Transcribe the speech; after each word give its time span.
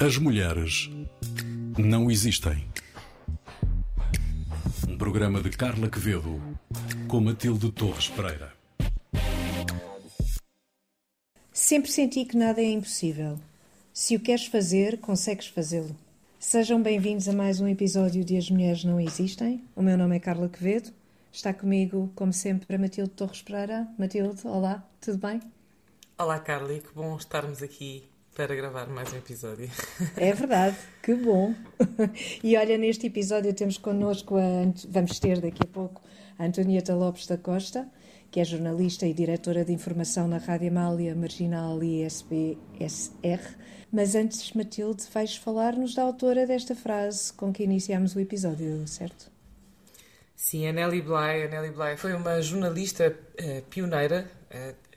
As 0.00 0.16
mulheres 0.16 0.88
não 1.76 2.08
existem. 2.08 2.64
Um 4.88 4.96
programa 4.96 5.42
de 5.42 5.50
Carla 5.50 5.88
Quevedo 5.88 6.40
com 7.08 7.20
Matilde 7.20 7.72
Torres 7.72 8.08
Pereira. 8.08 8.52
Sempre 11.52 11.90
senti 11.90 12.24
que 12.24 12.36
nada 12.36 12.60
é 12.60 12.70
impossível. 12.70 13.40
Se 13.92 14.14
o 14.14 14.20
queres 14.20 14.46
fazer, 14.46 14.98
consegues 15.00 15.48
fazê-lo. 15.48 15.96
Sejam 16.38 16.80
bem-vindos 16.80 17.28
a 17.28 17.32
mais 17.32 17.60
um 17.60 17.66
episódio 17.66 18.24
de 18.24 18.36
As 18.36 18.48
Mulheres 18.48 18.84
Não 18.84 19.00
Existem. 19.00 19.64
O 19.74 19.82
meu 19.82 19.98
nome 19.98 20.14
é 20.14 20.20
Carla 20.20 20.48
Quevedo. 20.48 20.92
Está 21.32 21.52
comigo, 21.52 22.08
como 22.14 22.32
sempre, 22.32 22.76
a 22.76 22.78
Matilde 22.78 23.10
Torres 23.10 23.42
Pereira. 23.42 23.88
Matilde, 23.98 24.46
olá, 24.46 24.88
tudo 25.00 25.18
bem? 25.18 25.40
Olá, 26.20 26.40
Carla, 26.40 26.72
e 26.72 26.80
que 26.80 26.92
bom 26.92 27.16
estarmos 27.16 27.62
aqui 27.62 28.10
para 28.34 28.52
gravar 28.52 28.88
mais 28.88 29.12
um 29.12 29.18
episódio. 29.18 29.70
É 30.16 30.32
verdade, 30.32 30.76
que 31.00 31.14
bom. 31.14 31.54
E 32.42 32.56
olha, 32.56 32.76
neste 32.76 33.06
episódio 33.06 33.54
temos 33.54 33.78
connosco, 33.78 34.36
a, 34.36 34.40
vamos 34.88 35.20
ter 35.20 35.40
daqui 35.40 35.62
a 35.62 35.66
pouco, 35.66 36.02
a 36.36 36.44
Antonieta 36.44 36.92
Lopes 36.92 37.28
da 37.28 37.38
Costa, 37.38 37.88
que 38.32 38.40
é 38.40 38.44
jornalista 38.44 39.06
e 39.06 39.14
diretora 39.14 39.64
de 39.64 39.72
informação 39.72 40.26
na 40.26 40.38
Rádio 40.38 40.70
Amália, 40.70 41.14
Marginal 41.14 41.80
e 41.84 42.02
SBSR. 42.02 43.56
Mas 43.92 44.16
antes, 44.16 44.52
Matilde, 44.54 45.04
vais 45.14 45.36
falar-nos 45.36 45.94
da 45.94 46.02
autora 46.02 46.48
desta 46.48 46.74
frase 46.74 47.32
com 47.32 47.52
que 47.52 47.62
iniciamos 47.62 48.16
o 48.16 48.20
episódio, 48.20 48.88
certo? 48.88 49.30
Sim, 50.34 50.66
a 50.66 50.72
Nelly 50.72 51.00
Bly. 51.00 51.44
A 51.44 51.48
Nelly 51.48 51.70
Bly 51.70 51.96
foi 51.96 52.12
uma 52.12 52.42
jornalista 52.42 53.16
uh, 53.40 53.62
pioneira. 53.70 54.28
Uh, 54.50 54.87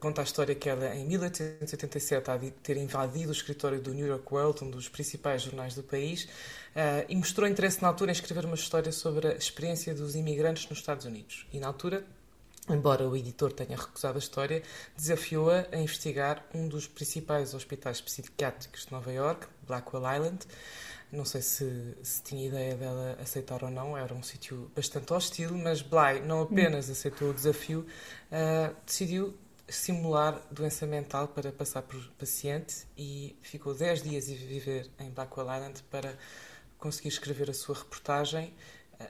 conta 0.00 0.20
a 0.20 0.24
história 0.24 0.54
que 0.54 0.68
ela, 0.68 0.94
em 0.94 1.06
1887, 1.06 2.30
há 2.30 2.36
de 2.36 2.50
ter 2.50 2.76
invadido 2.76 3.28
o 3.28 3.32
escritório 3.32 3.80
do 3.80 3.92
New 3.92 4.06
York 4.06 4.24
World, 4.32 4.64
um 4.64 4.70
dos 4.70 4.88
principais 4.88 5.42
jornais 5.42 5.74
do 5.74 5.82
país, 5.82 6.24
uh, 6.24 7.04
e 7.08 7.16
mostrou 7.16 7.48
interesse 7.48 7.82
na 7.82 7.88
altura 7.88 8.10
em 8.10 8.14
escrever 8.14 8.44
uma 8.44 8.54
história 8.54 8.92
sobre 8.92 9.28
a 9.28 9.32
experiência 9.34 9.94
dos 9.94 10.14
imigrantes 10.14 10.68
nos 10.68 10.78
Estados 10.78 11.04
Unidos. 11.04 11.46
E 11.52 11.58
na 11.58 11.66
altura, 11.66 12.04
embora 12.68 13.08
o 13.08 13.16
editor 13.16 13.52
tenha 13.52 13.76
recusado 13.76 14.16
a 14.16 14.18
história, 14.18 14.62
desafiou-a 14.96 15.66
a 15.72 15.76
investigar 15.76 16.44
um 16.54 16.68
dos 16.68 16.86
principais 16.86 17.54
hospitais 17.54 18.00
psiquiátricos 18.00 18.86
de 18.86 18.92
Nova 18.92 19.12
York, 19.12 19.46
Blackwell 19.66 20.14
Island. 20.14 20.38
Não 21.12 21.24
sei 21.24 21.40
se, 21.40 21.96
se, 22.02 22.22
tinha 22.22 22.48
ideia 22.48 22.74
dela 22.74 23.16
aceitar 23.22 23.62
ou 23.62 23.70
não, 23.70 23.96
era 23.96 24.12
um 24.12 24.22
sítio 24.22 24.70
bastante 24.74 25.12
hostil, 25.12 25.56
mas 25.56 25.80
Bly 25.80 26.20
não 26.26 26.42
apenas 26.42 26.90
aceitou 26.90 27.30
o 27.30 27.34
desafio, 27.34 27.86
uh, 28.32 28.74
decidiu 28.84 29.32
simular 29.68 30.40
doença 30.50 30.86
mental 30.86 31.28
para 31.28 31.50
passar 31.50 31.82
por 31.82 32.00
paciente 32.18 32.86
e 32.96 33.36
ficou 33.42 33.74
10 33.74 34.02
dias 34.02 34.24
a 34.28 34.34
viver 34.34 34.90
em 34.98 35.10
Blackwell 35.10 35.52
Island 35.52 35.82
para 35.90 36.16
conseguir 36.78 37.08
escrever 37.08 37.50
a 37.50 37.54
sua 37.54 37.74
reportagem. 37.74 38.54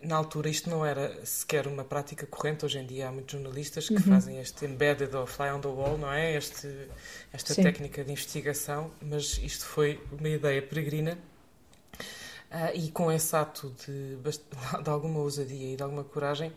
Na 0.03 0.17
altura 0.17 0.49
isto 0.49 0.69
não 0.69 0.84
era 0.84 1.25
sequer 1.25 1.67
uma 1.67 1.84
prática 1.84 2.27
corrente, 2.27 2.65
hoje 2.65 2.79
em 2.79 2.87
dia 2.87 3.09
há 3.09 3.12
muitos 3.12 3.33
jornalistas 3.33 3.87
que 3.87 3.95
uhum. 3.95 4.03
fazem 4.03 4.41
este 4.41 4.65
embedded 4.65 5.15
ou 5.15 5.27
fly 5.27 5.51
on 5.51 5.61
the 5.61 5.69
wall, 5.69 5.97
não 5.97 6.12
é? 6.12 6.34
Este, 6.34 6.89
esta 7.33 7.55
Sim. 7.55 7.62
técnica 7.62 8.03
de 8.03 8.11
investigação, 8.11 8.91
mas 9.01 9.39
isto 9.39 9.65
foi 9.65 10.03
uma 10.11 10.29
ideia 10.29 10.61
peregrina 10.61 11.17
uh, 12.51 12.75
e 12.75 12.91
com 12.91 13.12
esse 13.12 13.37
ato 13.37 13.73
de, 13.87 14.17
de 14.83 14.91
alguma 14.91 15.21
ousadia 15.21 15.75
e 15.75 15.77
de 15.77 15.83
alguma 15.83 16.03
coragem 16.03 16.53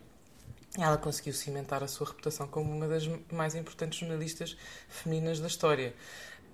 ela 0.78 0.98
conseguiu 0.98 1.34
cimentar 1.34 1.84
a 1.84 1.88
sua 1.88 2.08
reputação 2.08 2.48
como 2.48 2.72
uma 2.72 2.88
das 2.88 3.10
mais 3.32 3.56
importantes 3.56 4.00
jornalistas 4.00 4.56
femininas 4.88 5.40
da 5.40 5.48
história. 5.48 5.96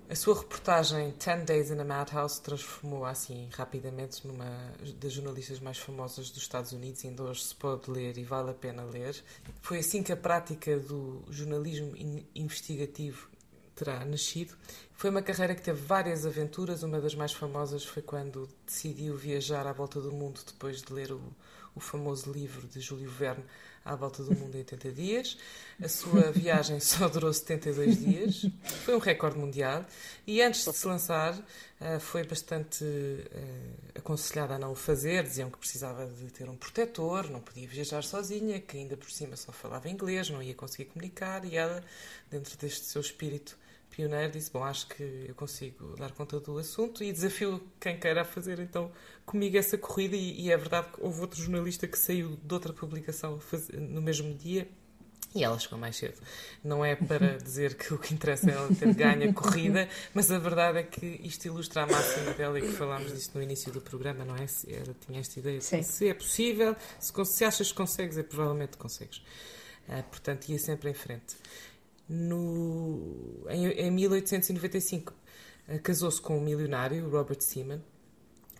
A 0.08 0.16
sua 0.16 0.36
reportagem 0.36 1.12
Ten 1.14 1.46
Days 1.46 1.72
in 1.72 1.80
a 1.80 1.84
Madhouse 1.84 2.40
transformou-a 2.40 3.10
assim 3.10 3.50
rapidamente 3.52 4.26
numa 4.28 4.72
das 5.00 5.14
jornalistas 5.14 5.60
mais 5.60 5.80
famosas 5.80 6.30
dos 6.30 6.44
Estados 6.44 6.72
Unidos. 6.72 7.04
Ainda 7.04 7.24
hoje 7.24 7.44
se 7.44 7.56
pode 7.56 7.90
ler 7.90 8.16
e 8.18 8.24
vale 8.24 8.52
a 8.52 8.54
pena 8.54 8.84
ler. 8.84 9.22
Foi 9.64 9.80
assim 9.80 10.04
que 10.04 10.12
a 10.12 10.18
prática 10.18 10.78
do 10.78 11.24
jornalismo 11.32 11.94
investigativo 12.36 13.28
terá 13.76 14.06
nascido. 14.06 14.56
Foi 14.94 15.10
uma 15.10 15.24
carreira 15.24 15.56
que 15.56 15.64
teve 15.64 15.82
várias 15.82 16.24
aventuras. 16.24 16.84
Uma 16.84 17.02
das 17.02 17.16
mais 17.16 17.34
famosas 17.34 17.84
foi 17.84 18.04
quando 18.04 18.48
decidiu 18.64 19.18
viajar 19.18 19.66
à 19.66 19.74
volta 19.74 20.00
do 20.00 20.12
mundo 20.12 20.40
depois 20.46 20.84
de 20.84 20.94
ler 20.94 21.12
o, 21.12 21.20
o 21.76 21.80
famoso 21.80 22.32
livro 22.32 22.68
de 22.68 22.80
Júlio 22.80 23.10
Verne, 23.10 23.44
à 23.84 23.96
volta 23.96 24.24
do 24.24 24.34
mundo 24.34 24.56
em 24.56 24.60
80 24.60 24.92
dias. 24.92 25.38
A 25.82 25.88
sua 25.88 26.32
viagem 26.32 26.80
só 26.80 27.08
durou 27.08 27.32
72 27.32 28.00
dias, 28.00 28.46
foi 28.84 28.96
um 28.96 29.00
recorde 29.00 29.38
mundial. 29.38 29.86
E 30.26 30.42
antes 30.42 30.66
de 30.66 30.74
se 30.74 30.88
lançar, 30.88 31.38
eh, 31.80 32.00
foi 32.00 32.24
bastante 32.24 32.84
eh, 32.84 34.00
aconselhada 34.00 34.56
a 34.56 34.60
não 34.60 34.72
o 34.72 34.76
fazer. 34.76 35.24
Diziam 35.24 35.52
que 35.52 35.58
precisava 35.58 36.08
de 36.08 36.32
ter 36.32 36.50
um 36.50 36.56
protetor, 36.56 37.30
não 37.30 37.42
podia 37.42 37.68
viajar 37.68 38.04
sozinha, 38.04 38.60
que 38.60 38.78
ainda 38.78 38.98
por 38.98 39.12
cima 39.12 39.36
só 39.36 39.52
falava 39.52 39.90
inglês, 39.90 40.30
não 40.30 40.42
ia 40.42 40.56
conseguir 40.56 40.86
comunicar. 40.86 41.46
E 41.46 41.56
ela, 41.56 41.84
dentro 42.32 42.58
deste 42.58 42.86
seu 42.86 43.02
espírito 43.02 43.58
pioneiro, 43.96 44.34
disse: 44.34 44.52
Bom, 44.52 44.64
acho 44.64 44.88
que 44.88 45.26
eu 45.28 45.34
consigo 45.36 45.96
dar 45.98 46.12
conta 46.12 46.40
do 46.40 46.58
assunto 46.58 47.04
e 47.04 47.12
desafio 47.12 47.62
quem 47.80 47.98
queira 47.98 48.26
fazer 48.26 48.60
então 48.60 48.92
comigo 49.26 49.58
essa 49.58 49.78
corrida. 49.78 50.16
E, 50.16 50.42
e 50.42 50.52
é 50.52 50.58
verdade 50.58 50.88
que 50.94 51.02
houve 51.02 51.22
outro 51.22 51.42
jornalista 51.42 51.88
que 51.88 51.98
saiu 51.98 52.38
de 52.44 52.54
outra 52.54 52.74
publicação 52.74 53.40
no 53.74 54.02
mesmo 54.02 54.34
dia. 54.34 54.68
E 55.34 55.44
ela 55.44 55.60
chegou 55.60 55.78
mais 55.78 55.98
cedo. 55.98 56.16
Não 56.64 56.84
é 56.84 56.96
para 56.96 57.38
dizer 57.44 57.76
que 57.76 57.94
o 57.94 57.98
que 57.98 58.14
interessa 58.14 58.50
é 58.50 58.54
ela 58.54 58.74
ter 58.74 58.94
ganho 58.94 59.30
a 59.30 59.34
corrida, 59.34 59.90
mas 60.14 60.32
a 60.32 60.40
verdade 60.40 60.80
é 60.80 60.84
que 60.84 61.06
isto 61.24 61.46
ilustra 61.46 61.84
a 61.84 61.88
máxima 61.88 62.32
dela 62.34 62.58
e 62.58 62.62
que 62.62 62.72
falámos 62.72 63.14
disto 63.14 63.36
no 63.36 63.44
início 63.44 63.72
do 63.72 63.82
programa, 63.82 64.24
não 64.24 64.36
é? 64.36 64.48
Se 64.48 64.74
ela 64.74 64.96
tinha 65.06 65.20
esta 65.20 65.40
ideia 65.40 65.60
de 65.60 65.66
se 65.84 66.08
é 66.08 66.14
possível, 66.14 66.76
se, 67.00 67.14
se 67.26 67.44
achas 67.44 67.70
que 67.70 67.78
consegues, 67.78 68.18
é 68.18 68.24
provavelmente 68.24 68.78
consegues. 68.78 69.18
Uh, 69.90 70.02
portanto, 70.10 70.50
ia 70.50 70.58
sempre 70.58 70.90
em 70.90 70.94
frente 70.94 71.36
no, 72.08 73.46
em, 73.50 73.66
em 73.68 73.92
1895 73.92 75.14
eh, 75.68 75.80
casou-se 75.80 76.22
com 76.22 76.38
um 76.38 76.42
milionário, 76.42 77.10
Robert 77.10 77.42
Seaman, 77.42 77.82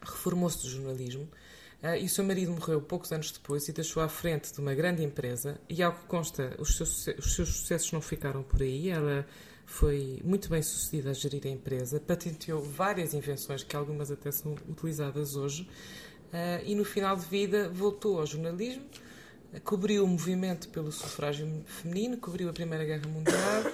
reformou-se 0.02 0.62
do 0.64 0.70
jornalismo 0.70 1.24
uh, 1.84 1.96
e 2.00 2.06
o 2.06 2.10
seu 2.10 2.24
marido 2.24 2.52
morreu 2.52 2.82
poucos 2.82 3.12
anos 3.12 3.32
depois 3.32 3.68
e 3.68 3.74
deixou 3.74 4.02
à 4.02 4.10
frente 4.10 4.54
de 4.54 4.60
uma 4.60 4.74
grande 4.74 5.04
empresa. 5.04 5.60
E, 5.70 5.82
ao 5.84 5.94
que 5.94 6.06
consta, 6.06 6.56
os 6.60 6.76
seus, 6.76 7.08
os 7.08 7.36
seus 7.36 7.50
sucessos 7.50 7.92
não 7.92 8.02
ficaram 8.02 8.44
por 8.44 8.62
aí. 8.62 8.90
Ela 8.90 9.26
foi 9.66 10.22
muito 10.24 10.50
bem 10.50 10.62
sucedida 10.62 11.12
a 11.12 11.14
gerir 11.14 11.42
a 11.46 11.50
empresa, 11.50 12.00
patenteou 12.00 12.62
várias 12.62 13.14
invenções 13.14 13.64
que 13.64 13.76
algumas 13.76 14.12
até 14.12 14.32
são 14.32 14.54
utilizadas 14.68 15.36
hoje. 15.36 15.64
Uh, 16.26 16.66
e 16.66 16.76
no 16.76 16.84
final 16.84 17.16
de 17.16 17.26
vida 17.26 17.70
voltou 17.70 18.20
ao 18.20 18.26
jornalismo 18.26 18.84
cobriu 19.64 20.04
o 20.04 20.08
movimento 20.08 20.68
pelo 20.70 20.92
sufrágio 20.92 21.48
feminino, 21.66 22.18
cobriu 22.18 22.50
a 22.50 22.54
Primeira 22.54 22.84
Guerra 22.84 23.08
Mundial 23.08 23.72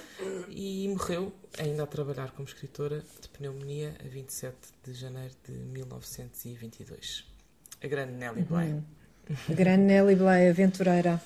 e 0.48 0.88
morreu, 0.88 1.32
ainda 1.58 1.82
a 1.82 1.86
trabalhar 1.86 2.30
como 2.32 2.46
escritora, 2.46 3.02
de 3.20 3.28
pneumonia 3.28 3.94
a 4.04 4.08
27 4.08 4.56
de 4.84 4.94
janeiro 4.94 5.34
de 5.46 5.52
1922. 5.52 7.24
A 7.82 7.86
grande 7.86 8.12
Nelly 8.12 8.42
Bly. 8.42 8.56
Uhum. 8.56 8.82
A 9.48 9.52
grande 9.52 9.82
Nelly 9.82 10.14
Bly, 10.14 10.48
aventureira. 10.48 11.20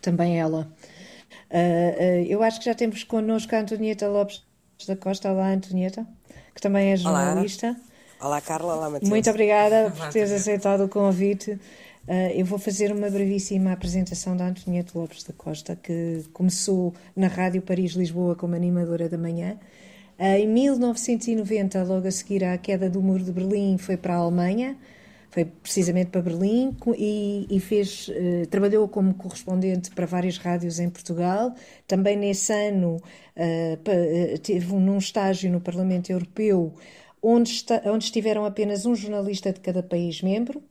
Também 0.00 0.40
ela. 0.40 0.68
Uh, 1.50 1.56
uh, 1.56 2.26
eu 2.26 2.42
acho 2.42 2.58
que 2.58 2.64
já 2.64 2.74
temos 2.74 3.04
connosco 3.04 3.54
a 3.54 3.60
Antonieta 3.60 4.08
Lopes 4.08 4.42
da 4.86 4.96
Costa. 4.96 5.30
Olá, 5.30 5.50
Antonieta, 5.50 6.06
que 6.54 6.60
também 6.60 6.92
é 6.92 6.96
jornalista. 6.96 7.68
Olá, 7.68 7.92
Olá 8.22 8.40
Carla. 8.40 8.74
Olá, 8.74 8.90
Matilde. 8.90 9.10
Muito 9.10 9.30
obrigada 9.30 9.90
por 9.90 10.08
teres 10.08 10.32
aceitado 10.32 10.84
o 10.84 10.88
convite. 10.88 11.58
Uh, 12.06 12.34
eu 12.34 12.44
vou 12.44 12.58
fazer 12.58 12.92
uma 12.92 13.08
brevíssima 13.08 13.72
apresentação 13.72 14.36
da 14.36 14.48
Antonieta 14.48 14.98
Lopes 14.98 15.22
da 15.22 15.32
Costa, 15.32 15.76
que 15.76 16.24
começou 16.32 16.92
na 17.14 17.28
Rádio 17.28 17.62
Paris-Lisboa 17.62 18.34
como 18.34 18.56
animadora 18.56 19.08
da 19.08 19.16
manhã. 19.16 19.56
Uh, 20.18 20.24
em 20.24 20.48
1990, 20.48 21.80
logo 21.84 22.08
a 22.08 22.10
seguir 22.10 22.42
à 22.42 22.58
queda 22.58 22.90
do 22.90 23.00
Muro 23.00 23.22
de 23.22 23.30
Berlim, 23.30 23.78
foi 23.78 23.96
para 23.96 24.14
a 24.14 24.16
Alemanha, 24.16 24.76
foi 25.30 25.44
precisamente 25.44 26.10
para 26.10 26.22
Berlim 26.22 26.76
e, 26.98 27.46
e 27.48 27.60
fez, 27.60 28.08
uh, 28.08 28.46
trabalhou 28.50 28.88
como 28.88 29.14
correspondente 29.14 29.92
para 29.92 30.04
várias 30.04 30.38
rádios 30.38 30.80
em 30.80 30.90
Portugal. 30.90 31.54
Também 31.86 32.16
nesse 32.16 32.52
ano 32.52 33.00
teve 34.42 34.74
num 34.74 34.98
estágio 34.98 35.50
no 35.52 35.60
Parlamento 35.60 36.10
Europeu, 36.10 36.74
onde, 37.22 37.64
onde 37.86 38.04
estiveram 38.04 38.44
apenas 38.44 38.84
um 38.84 38.94
jornalista 38.94 39.52
de 39.52 39.60
cada 39.60 39.82
país 39.84 40.20
membro 40.20 40.62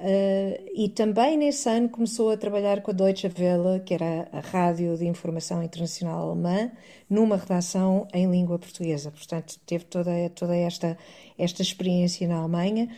Uh, 0.00 0.70
e 0.74 0.88
também 0.88 1.36
nesse 1.36 1.68
ano 1.68 1.88
começou 1.88 2.30
a 2.30 2.36
trabalhar 2.36 2.82
com 2.82 2.92
a 2.92 2.94
Deutsche 2.94 3.28
Welle, 3.36 3.80
que 3.80 3.92
era 3.92 4.28
a 4.32 4.38
rádio 4.38 4.96
de 4.96 5.04
informação 5.06 5.60
internacional 5.60 6.30
alemã, 6.30 6.70
numa 7.10 7.36
redação 7.36 8.06
em 8.14 8.30
língua 8.30 8.58
portuguesa. 8.58 9.10
Portanto, 9.10 9.58
teve 9.66 9.84
toda, 9.86 10.10
toda 10.30 10.54
esta, 10.54 10.96
esta 11.36 11.62
experiência 11.62 12.28
na 12.28 12.36
Alemanha. 12.36 12.88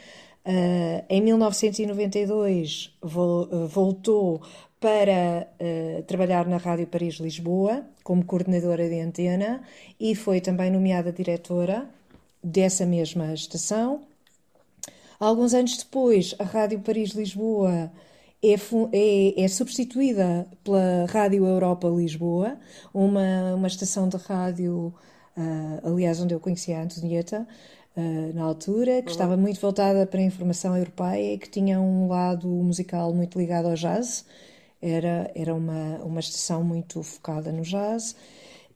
Uh, 0.44 1.04
em 1.08 1.22
1992 1.22 2.94
vo, 3.02 3.48
voltou 3.66 4.42
para 4.78 5.46
uh, 5.60 6.02
trabalhar 6.02 6.46
na 6.46 6.58
Rádio 6.58 6.86
Paris-Lisboa, 6.86 7.84
como 8.02 8.24
coordenadora 8.24 8.88
de 8.88 9.00
antena, 9.00 9.62
e 9.98 10.14
foi 10.14 10.40
também 10.40 10.70
nomeada 10.70 11.12
diretora 11.12 11.88
dessa 12.42 12.84
mesma 12.84 13.32
estação. 13.32 14.02
Alguns 15.20 15.52
anos 15.52 15.76
depois, 15.76 16.34
a 16.38 16.44
Rádio 16.44 16.80
Paris-Lisboa 16.80 17.92
é, 18.42 18.54
é, 18.54 19.44
é, 19.44 19.48
substituída 19.48 20.48
pela 20.64 21.04
Rádio 21.10 21.44
Europa 21.44 21.86
Lisboa, 21.88 22.56
uma, 22.94 23.54
uma 23.54 23.68
estação 23.68 24.08
de 24.08 24.16
rádio, 24.16 24.94
uh, 25.36 25.86
aliás, 25.86 26.22
onde 26.22 26.32
eu 26.32 26.40
conhecia 26.40 26.78
a 26.78 26.82
Antonieta, 26.84 27.46
uh, 27.98 28.34
na 28.34 28.44
altura, 28.44 29.02
que 29.02 29.08
uhum. 29.08 29.12
estava 29.12 29.36
muito 29.36 29.60
voltada 29.60 30.06
para 30.06 30.20
a 30.20 30.24
informação 30.24 30.74
europeia 30.74 31.34
e 31.34 31.38
que 31.38 31.50
tinha 31.50 31.78
um 31.78 32.08
lado 32.08 32.48
musical 32.48 33.12
muito 33.12 33.38
ligado 33.38 33.66
ao 33.66 33.74
jazz. 33.74 34.24
Era, 34.80 35.30
era 35.34 35.54
uma, 35.54 35.98
uma 36.02 36.20
estação 36.20 36.64
muito 36.64 37.02
focada 37.02 37.52
no 37.52 37.60
jazz. 37.60 38.16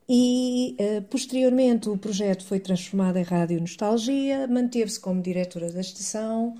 E 0.07 0.77
uh, 0.79 1.01
posteriormente 1.03 1.89
o 1.89 1.97
projeto 1.97 2.45
foi 2.45 2.59
transformado 2.59 3.17
em 3.17 3.23
Rádio 3.23 3.59
Nostalgia, 3.59 4.47
manteve-se 4.47 4.99
como 4.99 5.19
diretora 5.19 5.71
da 5.71 5.81
estação, 5.81 6.55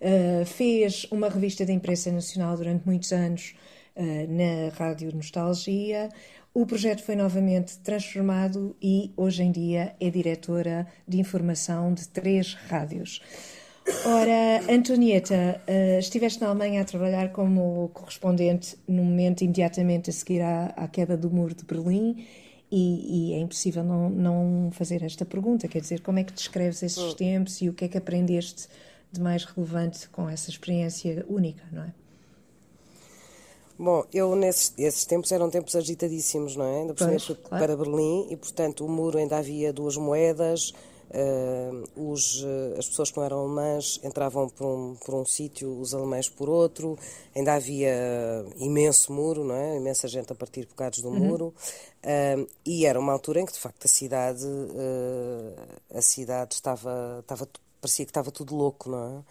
uh, 0.00 0.44
fez 0.44 1.06
uma 1.10 1.30
revista 1.30 1.64
de 1.64 1.72
imprensa 1.72 2.12
nacional 2.12 2.56
durante 2.58 2.84
muitos 2.84 3.10
anos 3.12 3.54
uh, 3.96 4.02
na 4.02 4.68
Rádio 4.76 5.14
Nostalgia. 5.14 6.10
O 6.52 6.66
projeto 6.66 7.02
foi 7.02 7.16
novamente 7.16 7.78
transformado 7.78 8.76
e 8.82 9.12
hoje 9.16 9.44
em 9.44 9.52
dia 9.52 9.94
é 9.98 10.10
diretora 10.10 10.86
de 11.08 11.18
informação 11.18 11.94
de 11.94 12.06
três 12.08 12.52
rádios. 12.52 13.22
Ora, 14.04 14.72
Antonieta, 14.72 15.60
estiveste 15.98 16.40
na 16.40 16.48
Alemanha 16.48 16.82
a 16.82 16.84
trabalhar 16.84 17.30
como 17.30 17.88
correspondente 17.94 18.76
no 18.86 19.02
momento 19.04 19.42
imediatamente 19.42 20.10
a 20.10 20.12
seguir 20.12 20.42
à, 20.42 20.66
à 20.76 20.86
queda 20.86 21.16
do 21.16 21.30
muro 21.30 21.54
de 21.54 21.64
Berlim 21.64 22.26
e, 22.70 23.30
e, 23.30 23.34
é 23.34 23.38
impossível 23.38 23.82
não, 23.82 24.08
não 24.08 24.70
fazer 24.72 25.02
esta 25.02 25.24
pergunta, 25.24 25.66
quer 25.66 25.80
dizer, 25.80 26.00
como 26.00 26.18
é 26.18 26.24
que 26.24 26.32
descreves 26.32 26.82
esses 26.82 27.02
hum. 27.02 27.14
tempos 27.14 27.60
e 27.60 27.68
o 27.68 27.72
que 27.72 27.84
é 27.84 27.88
que 27.88 27.98
aprendeste 27.98 28.68
de 29.10 29.20
mais 29.20 29.44
relevante 29.44 30.08
com 30.08 30.28
essa 30.28 30.50
experiência 30.50 31.24
única, 31.28 31.62
não 31.72 31.82
é? 31.82 31.92
Bom, 33.76 34.04
eu 34.12 34.36
nesses 34.36 34.74
esses 34.76 35.06
tempos 35.06 35.32
eram 35.32 35.48
tempos 35.48 35.74
agitadíssimos, 35.74 36.54
não 36.54 36.66
é? 36.66 36.80
Ainda 36.80 36.94
por 36.94 37.18
cima 37.18 37.36
claro. 37.36 37.64
para 37.64 37.76
Berlim 37.76 38.26
e, 38.28 38.36
portanto, 38.36 38.84
o 38.84 38.88
muro 38.88 39.18
ainda 39.18 39.38
havia 39.38 39.72
duas 39.72 39.96
moedas, 39.96 40.74
Uh, 41.10 42.12
os, 42.12 42.40
uh, 42.44 42.78
as 42.78 42.88
pessoas 42.88 43.10
que 43.10 43.16
não 43.16 43.24
eram 43.24 43.40
alemãs 43.40 43.98
entravam 44.04 44.48
por 44.48 44.64
um, 44.64 44.94
por 44.94 45.12
um 45.12 45.24
sítio, 45.24 45.80
os 45.80 45.92
alemães 45.92 46.28
por 46.28 46.48
outro, 46.48 46.96
ainda 47.34 47.54
havia 47.54 47.92
imenso 48.56 49.12
muro, 49.12 49.42
não 49.42 49.56
é? 49.56 49.76
imensa 49.76 50.06
gente 50.06 50.32
a 50.32 50.36
partir 50.36 50.66
bocados 50.66 51.00
do 51.00 51.08
uhum. 51.08 51.18
muro, 51.18 51.46
uh, 52.04 52.48
e 52.64 52.86
era 52.86 53.00
uma 53.00 53.12
altura 53.12 53.40
em 53.40 53.46
que 53.46 53.52
de 53.52 53.58
facto 53.58 53.84
a 53.84 53.88
cidade, 53.88 54.46
a 55.92 56.00
cidade 56.00 56.54
estava, 56.54 57.18
estava, 57.20 57.48
parecia 57.80 58.04
que 58.04 58.10
estava 58.10 58.30
tudo 58.30 58.54
louco, 58.54 58.88
não 58.88 59.18
é? 59.18 59.22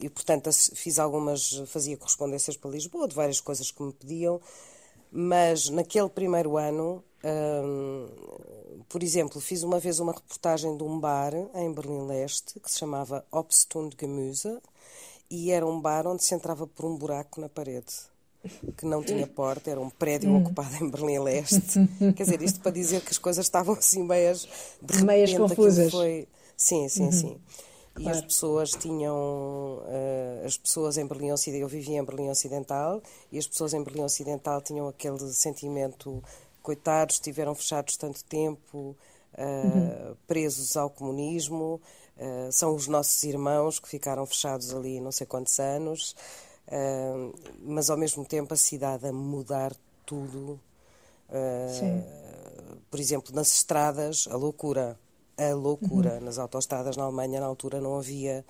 e 0.00 0.10
portanto 0.10 0.50
fiz 0.74 0.98
algumas, 0.98 1.62
fazia 1.68 1.96
correspondências 1.96 2.56
para 2.56 2.72
Lisboa 2.72 3.06
de 3.06 3.14
várias 3.14 3.40
coisas 3.40 3.70
que 3.70 3.80
me 3.80 3.92
pediam, 3.92 4.40
mas 5.14 5.70
naquele 5.70 6.08
primeiro 6.08 6.56
ano 6.56 7.02
por 8.88 9.02
exemplo, 9.02 9.40
fiz 9.40 9.62
uma 9.62 9.80
vez 9.80 9.98
uma 9.98 10.12
reportagem 10.12 10.76
de 10.76 10.82
um 10.82 10.98
bar 10.98 11.32
em 11.54 11.72
Berlim-Leste 11.72 12.60
que 12.60 12.70
se 12.70 12.78
chamava 12.78 13.24
Obstund 13.32 13.96
Gemüse 13.98 14.58
e 15.30 15.50
era 15.50 15.66
um 15.66 15.80
bar 15.80 16.06
onde 16.06 16.22
se 16.22 16.34
entrava 16.34 16.66
por 16.66 16.84
um 16.84 16.96
buraco 16.96 17.40
na 17.40 17.48
parede 17.48 17.92
que 18.76 18.84
não 18.84 19.02
tinha 19.02 19.26
porta, 19.26 19.70
era 19.70 19.80
um 19.80 19.88
prédio 19.88 20.30
hum. 20.30 20.42
ocupado 20.42 20.76
em 20.76 20.90
Berlim-Leste. 20.90 21.88
Quer 22.14 22.24
dizer, 22.24 22.42
isto 22.42 22.60
para 22.60 22.72
dizer 22.72 23.00
que 23.00 23.10
as 23.10 23.18
coisas 23.18 23.46
estavam 23.46 23.74
assim 23.74 24.02
meias 24.04 24.46
de 24.82 24.92
repente, 24.92 25.04
meias 25.04 25.32
confusas. 25.32 25.90
Foi... 25.90 26.28
Sim, 26.56 26.88
sim, 26.88 27.04
uhum. 27.04 27.12
sim. 27.12 27.36
E 27.96 28.02
claro. 28.02 28.18
as 28.18 28.24
pessoas 28.24 28.70
tinham. 28.72 29.14
Uh, 29.14 30.46
as 30.46 30.56
pessoas 30.58 30.98
em 30.98 31.06
Berlim 31.06 31.30
Ocidental. 31.30 31.62
Eu 31.62 31.68
vivia 31.68 31.98
em 31.98 32.04
Berlim 32.04 32.28
Ocidental 32.28 33.00
e 33.30 33.38
as 33.38 33.46
pessoas 33.46 33.72
em 33.72 33.82
Berlim 33.82 34.02
Ocidental 34.02 34.60
tinham 34.60 34.88
aquele 34.88 35.32
sentimento 35.32 36.22
coitados, 36.64 37.16
estiveram 37.16 37.54
fechados 37.54 37.96
tanto 37.98 38.24
tempo, 38.24 38.96
uh, 39.34 40.08
uhum. 40.08 40.16
presos 40.26 40.76
ao 40.78 40.88
comunismo, 40.88 41.80
uh, 42.16 42.50
são 42.50 42.74
os 42.74 42.88
nossos 42.88 43.22
irmãos 43.22 43.78
que 43.78 43.86
ficaram 43.86 44.24
fechados 44.24 44.74
ali 44.74 44.98
não 44.98 45.12
sei 45.12 45.26
quantos 45.26 45.60
anos, 45.60 46.16
uh, 46.68 47.38
mas 47.60 47.90
ao 47.90 47.98
mesmo 47.98 48.24
tempo 48.24 48.54
a 48.54 48.56
cidade 48.56 49.06
a 49.06 49.12
mudar 49.12 49.76
tudo. 50.06 50.58
por 52.90 53.00
exemplo, 53.00 53.34
nas 53.34 53.54
estradas, 53.54 54.26
a 54.30 54.36
loucura. 54.36 54.98
A 55.36 55.54
loucura. 55.54 56.14
Uhum. 56.14 56.20
Nas 56.20 56.38
autoestradas 56.38 56.96
na 56.96 57.04
Alemanha, 57.04 57.40
na 57.40 57.46
altura, 57.46 57.80
não 57.80 57.96
havia 57.96 58.44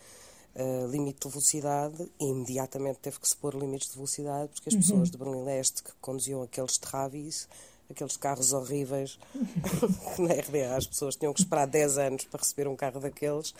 Uh, 0.56 0.86
limite 0.86 1.18
de 1.26 1.28
velocidade 1.28 2.08
e 2.20 2.26
imediatamente 2.26 3.00
teve 3.00 3.18
que 3.18 3.28
se 3.28 3.34
pôr 3.34 3.56
limites 3.56 3.88
de 3.88 3.96
velocidade 3.96 4.50
porque 4.54 4.68
as 4.68 4.74
uhum. 4.76 4.80
pessoas 4.82 5.10
de 5.10 5.18
Berlim 5.18 5.42
Leste 5.42 5.82
que 5.82 5.90
conduziam 6.00 6.44
aqueles 6.44 6.78
Travis 6.78 7.48
aqueles 7.90 8.16
carros 8.16 8.52
horríveis 8.52 9.18
na 10.16 10.32
RDA 10.32 10.76
as 10.76 10.86
pessoas 10.86 11.16
tinham 11.16 11.34
que 11.34 11.40
esperar 11.40 11.66
10 11.66 11.98
anos 11.98 12.24
para 12.26 12.38
receber 12.38 12.68
um 12.68 12.76
carro 12.76 13.00
daqueles 13.00 13.52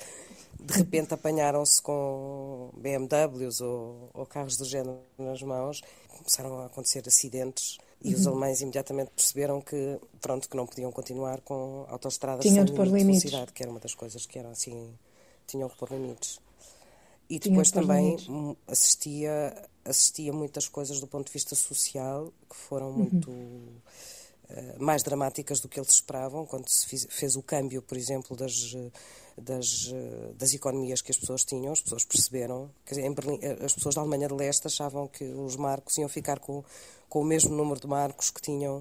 de 0.60 0.72
repente 0.72 1.12
apanharam-se 1.12 1.82
com 1.82 2.70
BMWs 2.76 3.60
ou, 3.60 4.10
ou, 4.14 4.24
carros 4.24 4.56
do 4.56 4.64
género 4.64 5.00
nas 5.18 5.42
mãos 5.42 5.82
começaram 6.16 6.60
a 6.60 6.66
acontecer 6.66 7.02
acidentes 7.08 7.76
e 8.04 8.12
uhum. 8.12 8.20
os 8.20 8.26
alemães 8.26 8.60
imediatamente 8.60 9.10
perceberam 9.16 9.60
que 9.62 9.98
pronto 10.20 10.48
que 10.48 10.56
não 10.56 10.66
podiam 10.66 10.92
continuar 10.92 11.40
com 11.40 11.86
autoestradas 11.88 12.42
tinham 12.42 12.66
sem 12.66 12.74
de 12.76 12.82
limite 12.82 13.26
limites. 13.28 13.52
que 13.52 13.62
era 13.62 13.70
uma 13.70 13.80
das 13.80 13.94
coisas 13.94 14.26
que 14.26 14.38
eram 14.38 14.50
assim 14.50 14.92
tinham 15.46 15.68
que 15.70 15.76
pôr 15.76 15.90
limites 15.90 16.38
e 17.28 17.38
depois 17.38 17.70
também 17.70 18.16
limites. 18.16 18.62
assistia 18.68 19.68
assistia 19.84 20.32
muitas 20.32 20.68
coisas 20.68 21.00
do 21.00 21.06
ponto 21.06 21.26
de 21.26 21.32
vista 21.32 21.54
social 21.54 22.32
que 22.48 22.56
foram 22.56 22.90
uhum. 22.90 23.08
muito 23.10 23.30
mais 24.78 25.02
dramáticas 25.02 25.60
do 25.60 25.68
que 25.68 25.78
eles 25.78 25.92
esperavam, 25.92 26.46
quando 26.46 26.68
se 26.68 26.86
fiz, 26.86 27.06
fez 27.10 27.36
o 27.36 27.42
câmbio, 27.42 27.82
por 27.82 27.96
exemplo, 27.96 28.36
das, 28.36 28.76
das, 29.36 29.90
eh, 29.92 30.32
das 30.36 30.54
economias 30.54 31.00
que 31.00 31.10
as 31.10 31.16
pessoas 31.16 31.44
tinham, 31.44 31.72
as 31.72 31.82
pessoas 31.82 32.04
perceberam, 32.04 32.70
quer 32.84 32.94
dizer, 32.94 33.14
Berlim, 33.14 33.38
eh, 33.42 33.58
as 33.64 33.72
pessoas 33.72 33.94
da 33.94 34.00
Alemanha 34.00 34.28
de 34.28 34.34
Leste 34.34 34.66
achavam 34.66 35.08
que 35.08 35.24
os 35.24 35.56
marcos 35.56 35.96
iam 35.98 36.08
ficar 36.08 36.38
com, 36.38 36.62
com 37.08 37.20
o 37.20 37.24
mesmo 37.24 37.54
número 37.54 37.80
de 37.80 37.86
marcos 37.86 38.30
que 38.30 38.40
tinham 38.40 38.78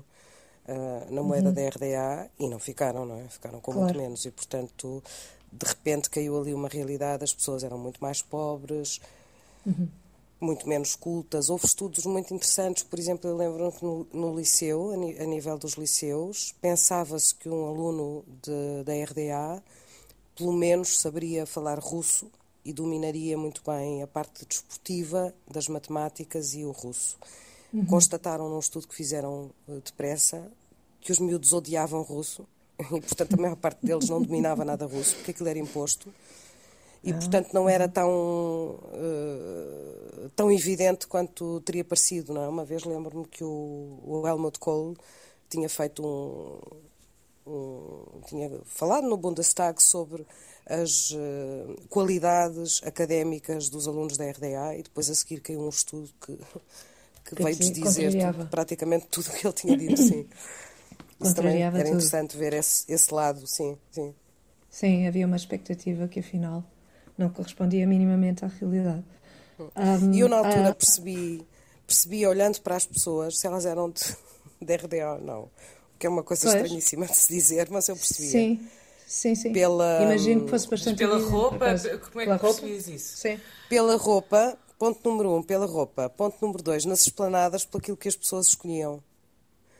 uh, 0.67 1.13
na 1.13 1.23
moeda 1.23 1.49
uhum. 1.49 1.53
da 1.53 1.61
RDA 1.69 2.29
e 2.39 2.47
não 2.47 2.59
ficaram, 2.59 3.05
não 3.05 3.19
é? 3.19 3.27
Ficaram 3.29 3.59
com 3.59 3.71
claro. 3.71 3.85
muito 3.85 3.97
menos 3.97 4.25
e, 4.25 4.31
portanto, 4.31 5.03
de 5.51 5.65
repente 5.65 6.09
caiu 6.09 6.39
ali 6.39 6.53
uma 6.53 6.67
realidade, 6.67 7.23
as 7.23 7.33
pessoas 7.33 7.63
eram 7.63 7.77
muito 7.77 7.99
mais 8.01 8.21
pobres. 8.21 8.99
Uhum 9.65 9.87
muito 10.43 10.67
menos 10.67 10.95
cultas. 10.95 11.49
Houve 11.49 11.65
estudos 11.65 12.05
muito 12.05 12.33
interessantes, 12.33 12.83
por 12.83 12.99
exemplo, 12.99 13.29
eu 13.29 13.37
lembro 13.37 13.71
que 13.71 13.83
no, 13.83 14.07
no 14.13 14.35
liceu, 14.35 14.91
a, 14.91 15.25
nível 15.25 15.57
dos 15.57 15.73
liceus, 15.73 16.53
pensava-se 16.61 17.33
que 17.33 17.49
um 17.49 17.65
aluno 17.67 18.23
de, 18.41 18.83
da 18.83 18.93
RDA 18.93 19.63
pelo 20.35 20.51
menos 20.51 20.99
saberia 20.99 21.45
falar 21.45 21.79
russo 21.79 22.29
e 22.65 22.73
dominaria 22.73 23.37
muito 23.37 23.61
bem 23.65 24.01
a 24.01 24.07
parte 24.07 24.45
desportiva 24.45 25.33
das 25.49 25.67
matemáticas 25.67 26.53
e 26.53 26.65
o 26.65 26.71
russo. 26.71 27.17
Uhum. 27.73 27.85
Constataram 27.85 28.49
num 28.49 28.59
estudo 28.59 28.87
que 28.87 28.95
fizeram 28.95 29.51
eh, 29.67 29.79
depressa 29.83 30.51
que 31.01 31.11
os 31.11 31.19
miúdos 31.19 31.53
odiavam 31.53 32.01
russo 32.01 32.47
e, 32.79 33.01
portanto, 33.01 33.33
a 33.33 33.41
maior 33.41 33.55
parte 33.55 33.85
deles 33.85 34.09
não 34.09 34.21
dominava 34.21 34.63
nada 34.63 34.85
russo, 34.85 35.15
porque 35.15 35.31
aquilo 35.31 35.49
era 35.49 35.59
imposto 35.59 36.13
e, 37.03 37.11
ah. 37.11 37.15
portanto, 37.15 37.53
não 37.53 37.67
era 37.67 37.87
tão, 37.87 38.09
uh, 38.79 40.29
tão 40.35 40.49
evidente 40.51 41.05
quanto 41.05 41.59
teria 41.61 41.83
parecido. 41.83 42.33
Não 42.33 42.43
é? 42.43 42.47
Uma 42.47 42.63
vez 42.63 42.85
lembro-me 42.85 43.25
que 43.25 43.43
o, 43.43 43.99
o 44.03 44.27
Helmut 44.27 44.57
Kohl 44.57 44.95
tinha 45.49 45.67
feito 45.67 46.01
um, 46.05 46.59
um, 47.51 48.21
tinha 48.25 48.49
falado 48.63 49.07
no 49.07 49.17
Bundestag 49.17 49.83
sobre 49.83 50.25
as 50.65 51.11
uh, 51.11 51.75
qualidades 51.89 52.81
académicas 52.85 53.67
dos 53.67 53.85
alunos 53.85 54.15
da 54.15 54.29
RDA 54.31 54.77
e 54.77 54.83
depois 54.83 55.09
a 55.09 55.15
seguir 55.15 55.41
caiu 55.41 55.59
um 55.59 55.69
estudo 55.69 56.09
que, 56.25 56.37
que, 57.25 57.35
que 57.35 57.71
dizer 57.71 58.31
tudo, 58.31 58.47
praticamente 58.47 59.07
tudo 59.07 59.27
o 59.27 59.31
que 59.31 59.45
ele 59.45 59.53
tinha 59.53 59.77
dito, 59.77 60.01
sim. 60.01 60.25
Isso 61.21 61.35
também 61.35 61.61
era 61.61 61.77
tudo. 61.77 61.87
interessante 61.87 62.37
ver 62.37 62.53
esse, 62.53 62.91
esse 62.91 63.13
lado, 63.13 63.45
sim, 63.45 63.77
sim. 63.91 64.13
Sim, 64.69 65.05
havia 65.05 65.25
uma 65.25 65.35
expectativa 65.35 66.07
que 66.07 66.19
afinal 66.19 66.63
não 67.17 67.29
correspondia 67.29 67.85
minimamente 67.87 68.43
à 68.43 68.47
realidade. 68.47 69.03
Um, 69.59 70.13
e 70.13 70.19
eu, 70.19 70.29
na 70.29 70.37
altura, 70.37 70.71
uh, 70.71 70.75
percebi, 70.75 71.45
percebi, 71.85 72.25
olhando 72.25 72.59
para 72.61 72.75
as 72.75 72.85
pessoas, 72.85 73.37
se 73.37 73.47
elas 73.47 73.65
eram 73.65 73.89
de, 73.89 74.03
de 74.61 74.75
RDA 74.75 75.13
ou 75.13 75.21
não. 75.21 75.41
O 75.43 75.49
que 75.99 76.07
é 76.07 76.09
uma 76.09 76.23
coisa 76.23 76.43
pois. 76.43 76.55
estranhíssima 76.55 77.05
de 77.05 77.15
se 77.15 77.33
dizer, 77.33 77.69
mas 77.69 77.87
eu 77.87 77.95
percebia. 77.95 78.31
Sim, 78.31 78.67
sim, 79.07 79.35
sim. 79.35 79.53
Pela, 79.53 80.03
Imagino 80.03 80.45
que 80.45 80.49
fosse 80.49 80.69
bastante. 80.69 80.97
Pela 80.97 81.19
roupa, 81.19 81.75
como 82.11 82.21
é 82.21 82.25
que 82.25 82.39
percebias 82.39 82.87
isso? 82.87 83.17
Sim. 83.17 83.39
Pela 83.69 83.95
roupa, 83.95 84.57
ponto 84.77 85.07
número 85.07 85.35
um, 85.35 85.43
pela 85.43 85.65
roupa. 85.65 86.09
Ponto 86.09 86.35
número 86.41 86.63
dois, 86.63 86.83
nas 86.83 87.01
esplanadas, 87.01 87.63
por 87.63 87.77
aquilo 87.77 87.95
que 87.95 88.07
as 88.07 88.15
pessoas 88.15 88.47
escolhiam. 88.47 89.01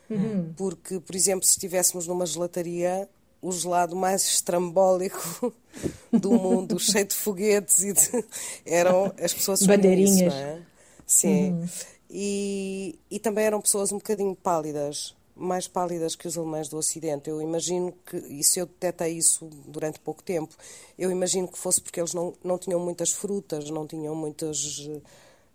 Uhum. 0.08 0.52
Porque, 0.56 1.00
por 1.00 1.14
exemplo, 1.16 1.44
se 1.44 1.52
estivéssemos 1.52 2.06
numa 2.06 2.26
gelataria, 2.26 3.08
o 3.44 3.52
gelado 3.52 3.94
mais 3.94 4.22
estrambólico 4.24 5.54
do 6.10 6.32
mundo, 6.32 6.80
cheio 6.80 7.04
de 7.04 7.14
foguetes 7.14 7.82
e 7.82 7.92
de... 7.92 8.24
eram 8.64 9.12
as 9.22 9.34
pessoas 9.34 9.62
bandeirinhas. 9.62 10.32
Isso, 10.32 10.42
é? 10.42 10.62
Sim. 11.06 11.50
Uhum. 11.50 11.68
E, 12.08 12.98
e 13.10 13.18
também 13.18 13.44
eram 13.44 13.60
pessoas 13.60 13.92
um 13.92 13.98
bocadinho 13.98 14.34
pálidas, 14.34 15.14
mais 15.36 15.68
pálidas 15.68 16.16
que 16.16 16.26
os 16.26 16.38
alemães 16.38 16.68
do 16.68 16.78
Ocidente. 16.78 17.28
Eu 17.28 17.42
imagino 17.42 17.92
que, 18.06 18.16
e 18.16 18.42
se 18.42 18.60
eu 18.60 18.66
detetei 18.66 19.18
isso 19.18 19.46
durante 19.66 20.00
pouco 20.00 20.22
tempo, 20.22 20.54
eu 20.98 21.10
imagino 21.10 21.46
que 21.46 21.58
fosse 21.58 21.82
porque 21.82 22.00
eles 22.00 22.14
não, 22.14 22.32
não 22.42 22.56
tinham 22.56 22.80
muitas 22.80 23.10
frutas, 23.10 23.68
não 23.68 23.86
tinham 23.86 24.14
muitas 24.14 24.88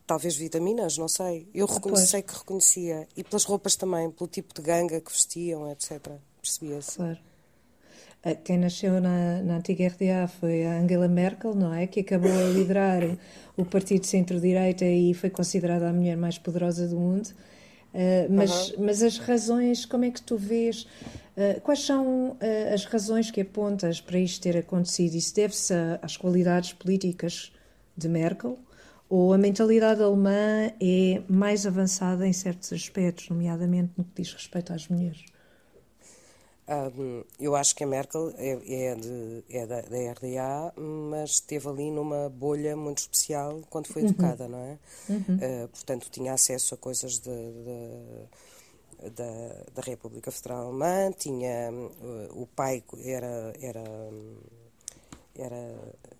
talvez 0.06 0.36
vitaminas, 0.36 0.96
não 0.96 1.08
sei. 1.08 1.48
Eu 1.56 1.66
ah, 1.68 1.74
reconheci 1.74 2.22
que 2.22 2.38
reconhecia. 2.38 3.08
E 3.18 3.24
pelas 3.24 3.46
roupas 3.46 3.76
também, 3.76 4.12
pelo 4.12 4.28
tipo 4.28 4.54
de 4.54 4.62
ganga 4.62 5.02
que 5.02 5.12
vestiam, 5.12 5.72
etc. 5.72 6.08
Percebia-se. 6.40 6.98
Claro. 6.98 7.30
Quem 8.44 8.58
nasceu 8.58 9.00
na, 9.00 9.42
na 9.42 9.58
antiga 9.58 9.88
RDA 9.88 10.28
foi 10.28 10.66
a 10.66 10.80
Angela 10.80 11.08
Merkel, 11.08 11.56
não 11.56 11.74
é? 11.74 11.88
Que 11.88 12.02
acabou 12.02 12.32
a 12.32 12.50
liderar 12.50 13.02
o 13.56 13.64
partido 13.64 14.06
centro-direita 14.06 14.84
e 14.86 15.14
foi 15.14 15.30
considerada 15.30 15.90
a 15.90 15.94
mulher 15.94 16.18
mais 16.18 16.38
poderosa 16.38 16.86
do 16.88 16.98
mundo. 16.98 17.30
Uh, 17.94 18.32
mas, 18.32 18.72
uhum. 18.72 18.86
mas 18.86 19.02
as 19.02 19.18
razões, 19.18 19.86
como 19.86 20.06
é 20.06 20.12
que 20.12 20.22
tu 20.22 20.38
vês? 20.38 20.84
Uh, 21.36 21.60
quais 21.62 21.84
são 21.84 22.32
uh, 22.32 22.74
as 22.74 22.86
razões 22.86 23.32
que 23.32 23.42
apontas 23.42 24.00
para 24.02 24.20
isto 24.20 24.42
ter 24.42 24.58
acontecido? 24.58 25.16
Isso 25.16 25.34
deve-se 25.34 25.74
às 26.02 26.16
qualidades 26.16 26.74
políticas 26.74 27.52
de 27.98 28.08
Merkel? 28.08 28.60
Ou 29.10 29.34
a 29.34 29.38
mentalidade 29.38 30.04
alemã 30.04 30.72
é 30.80 31.22
mais 31.28 31.66
avançada 31.66 32.28
em 32.28 32.34
certos 32.34 32.72
aspectos, 32.72 33.30
nomeadamente 33.30 33.92
no 33.98 34.04
que 34.04 34.22
diz 34.22 34.34
respeito 34.34 34.72
às 34.72 34.88
mulheres? 34.88 35.24
Um, 36.70 37.24
eu 37.40 37.56
acho 37.56 37.76
que 37.76 37.84
a 37.84 37.88
Merkel 37.88 38.32
é, 38.38 38.52
é, 38.52 38.96
de, 38.96 39.44
é 39.50 39.66
da, 39.66 39.82
da, 39.82 40.12
RDA, 40.12 40.74
mas 40.78 41.32
esteve 41.32 41.68
ali 41.68 41.90
numa 41.90 42.30
bolha 42.30 42.76
muito 42.76 43.00
especial 43.00 43.62
quando 43.72 43.88
foi 43.88 44.04
uhum. 44.04 44.10
educada, 44.10 44.48
não 44.48 44.60
é? 44.60 44.78
Uhum. 45.10 45.18
Uh, 45.18 45.68
portanto, 45.70 46.12
tinha 46.12 46.32
acesso 46.32 46.76
a 46.76 46.78
coisas 46.78 47.18
de, 47.18 47.32
de, 47.32 49.10
da, 49.10 49.64
da 49.74 49.82
República 49.82 50.30
Federal 50.30 50.68
Alemã, 50.68 51.12
tinha 51.12 51.72
uh, 51.72 52.40
o 52.40 52.46
pai 52.46 52.84
era 53.04 53.52
era 53.60 53.84
era 55.36 55.76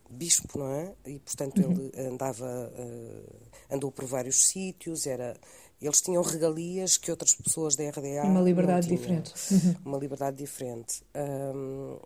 bispo, 0.10 0.58
não 0.58 0.72
é? 0.72 0.94
E 1.06 1.20
portanto 1.20 1.62
uhum. 1.62 1.92
ele 1.94 2.08
andava 2.08 2.72
uh, 2.74 3.36
andou 3.70 3.92
por 3.92 4.06
vários 4.06 4.48
sítios, 4.48 5.06
era 5.06 5.38
eles 5.86 6.02
tinham 6.02 6.22
regalias 6.22 6.98
que 6.98 7.10
outras 7.10 7.34
pessoas 7.34 7.76
da 7.76 7.90
RDA 7.90 8.24
uma 8.26 8.42
liberdade 8.42 8.88
diferente. 8.88 9.34
Uhum. 9.52 9.76
uma 9.86 9.98
liberdade 9.98 10.38
diferente. 10.38 11.04
Um, 11.16 11.98